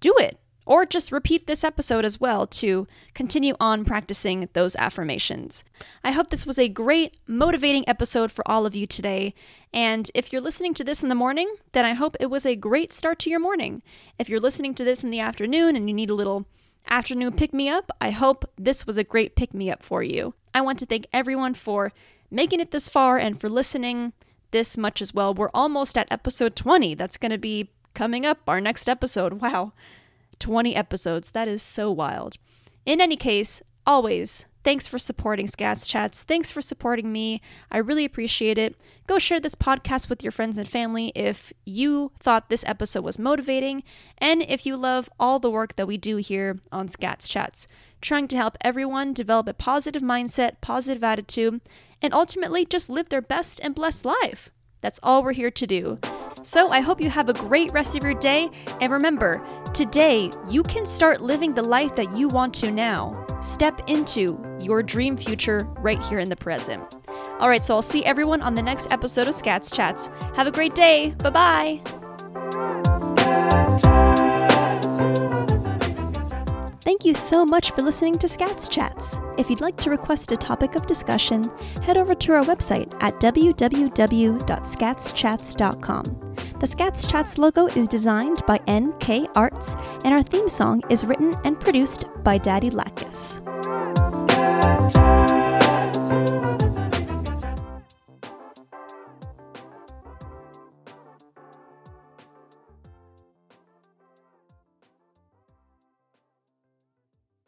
Do 0.00 0.14
it. 0.18 0.38
Or 0.66 0.86
just 0.86 1.10
repeat 1.10 1.46
this 1.46 1.64
episode 1.64 2.04
as 2.04 2.20
well 2.20 2.46
to 2.46 2.86
continue 3.14 3.54
on 3.58 3.84
practicing 3.84 4.48
those 4.52 4.76
affirmations. 4.76 5.64
I 6.04 6.12
hope 6.12 6.30
this 6.30 6.46
was 6.46 6.58
a 6.58 6.68
great, 6.68 7.16
motivating 7.26 7.88
episode 7.88 8.30
for 8.30 8.48
all 8.48 8.66
of 8.66 8.76
you 8.76 8.86
today. 8.86 9.34
And 9.72 10.10
if 10.14 10.32
you're 10.32 10.40
listening 10.40 10.74
to 10.74 10.84
this 10.84 11.02
in 11.02 11.08
the 11.08 11.14
morning, 11.14 11.52
then 11.72 11.84
I 11.84 11.94
hope 11.94 12.16
it 12.20 12.30
was 12.30 12.46
a 12.46 12.56
great 12.56 12.92
start 12.92 13.18
to 13.20 13.30
your 13.30 13.40
morning. 13.40 13.82
If 14.18 14.28
you're 14.28 14.40
listening 14.40 14.74
to 14.74 14.84
this 14.84 15.02
in 15.02 15.10
the 15.10 15.20
afternoon 15.20 15.76
and 15.76 15.88
you 15.88 15.94
need 15.94 16.10
a 16.10 16.14
little 16.14 16.46
afternoon 16.88 17.32
pick 17.32 17.52
me 17.52 17.68
up, 17.68 17.90
I 18.00 18.10
hope 18.10 18.50
this 18.56 18.86
was 18.86 18.96
a 18.96 19.04
great 19.04 19.36
pick 19.36 19.54
me 19.54 19.70
up 19.70 19.82
for 19.82 20.02
you. 20.02 20.34
I 20.54 20.60
want 20.60 20.78
to 20.80 20.86
thank 20.86 21.06
everyone 21.12 21.54
for 21.54 21.92
making 22.30 22.60
it 22.60 22.70
this 22.70 22.88
far 22.88 23.18
and 23.18 23.40
for 23.40 23.48
listening 23.48 24.12
this 24.50 24.76
much 24.76 25.00
as 25.00 25.14
well. 25.14 25.34
We're 25.34 25.50
almost 25.54 25.96
at 25.96 26.10
episode 26.10 26.56
20. 26.56 26.94
That's 26.94 27.16
going 27.16 27.30
to 27.30 27.38
be 27.38 27.70
coming 27.94 28.26
up, 28.26 28.38
our 28.46 28.60
next 28.60 28.88
episode. 28.88 29.34
Wow. 29.34 29.72
20 30.40 30.74
episodes. 30.74 31.30
That 31.30 31.48
is 31.48 31.62
so 31.62 31.90
wild. 31.92 32.34
In 32.84 33.00
any 33.00 33.16
case, 33.16 33.62
always 33.86 34.46
thanks 34.62 34.86
for 34.86 34.98
supporting 34.98 35.46
Scats 35.46 35.88
Chats. 35.88 36.22
Thanks 36.22 36.50
for 36.50 36.60
supporting 36.60 37.12
me. 37.12 37.40
I 37.70 37.78
really 37.78 38.04
appreciate 38.04 38.58
it. 38.58 38.76
Go 39.06 39.18
share 39.18 39.40
this 39.40 39.54
podcast 39.54 40.08
with 40.08 40.22
your 40.22 40.32
friends 40.32 40.58
and 40.58 40.68
family 40.68 41.12
if 41.14 41.52
you 41.64 42.12
thought 42.20 42.50
this 42.50 42.64
episode 42.66 43.04
was 43.04 43.18
motivating 43.18 43.82
and 44.18 44.42
if 44.42 44.66
you 44.66 44.76
love 44.76 45.08
all 45.18 45.38
the 45.38 45.50
work 45.50 45.76
that 45.76 45.86
we 45.86 45.96
do 45.96 46.16
here 46.16 46.60
on 46.70 46.88
Scats 46.88 47.28
Chats, 47.28 47.66
trying 48.00 48.28
to 48.28 48.36
help 48.36 48.56
everyone 48.60 49.12
develop 49.12 49.48
a 49.48 49.54
positive 49.54 50.02
mindset, 50.02 50.60
positive 50.60 51.04
attitude, 51.04 51.60
and 52.02 52.14
ultimately 52.14 52.64
just 52.64 52.90
live 52.90 53.08
their 53.08 53.22
best 53.22 53.60
and 53.62 53.74
blessed 53.74 54.04
life. 54.04 54.50
That's 54.80 55.00
all 55.02 55.22
we're 55.22 55.32
here 55.32 55.50
to 55.50 55.66
do. 55.66 55.98
So 56.42 56.70
I 56.70 56.80
hope 56.80 57.00
you 57.00 57.10
have 57.10 57.28
a 57.28 57.34
great 57.34 57.70
rest 57.72 57.94
of 57.96 58.02
your 58.02 58.14
day. 58.14 58.48
And 58.80 58.92
remember, 58.92 59.44
today 59.74 60.30
you 60.48 60.62
can 60.62 60.86
start 60.86 61.20
living 61.20 61.54
the 61.54 61.62
life 61.62 61.94
that 61.96 62.16
you 62.16 62.28
want 62.28 62.54
to 62.54 62.70
now. 62.70 63.26
Step 63.42 63.80
into 63.88 64.42
your 64.60 64.82
dream 64.82 65.16
future 65.16 65.68
right 65.78 66.00
here 66.02 66.18
in 66.18 66.28
the 66.28 66.36
present. 66.36 66.82
All 67.38 67.48
right, 67.48 67.64
so 67.64 67.74
I'll 67.74 67.82
see 67.82 68.04
everyone 68.04 68.42
on 68.42 68.54
the 68.54 68.62
next 68.62 68.90
episode 68.90 69.28
of 69.28 69.34
Scats 69.34 69.72
Chats. 69.72 70.10
Have 70.34 70.46
a 70.46 70.50
great 70.52 70.74
day. 70.74 71.14
Bye 71.18 71.30
bye. 71.30 71.99
Thank 76.90 77.04
you 77.04 77.14
so 77.14 77.46
much 77.46 77.70
for 77.70 77.82
listening 77.82 78.18
to 78.18 78.26
Scats 78.26 78.68
Chats. 78.68 79.20
If 79.38 79.48
you'd 79.48 79.60
like 79.60 79.76
to 79.76 79.90
request 79.90 80.32
a 80.32 80.36
topic 80.36 80.74
of 80.74 80.88
discussion, 80.88 81.48
head 81.82 81.96
over 81.96 82.16
to 82.16 82.32
our 82.32 82.42
website 82.42 82.92
at 83.00 83.20
www.scatschats.com. 83.20 86.04
The 86.58 86.66
Scats 86.66 87.08
Chats 87.08 87.38
logo 87.38 87.66
is 87.66 87.86
designed 87.86 88.44
by 88.44 88.58
NK 88.68 89.28
Arts, 89.36 89.76
and 90.04 90.12
our 90.12 90.24
theme 90.24 90.48
song 90.48 90.82
is 90.90 91.04
written 91.04 91.32
and 91.44 91.60
produced 91.60 92.06
by 92.24 92.38
Daddy 92.38 92.70
Lacus. 92.70 93.40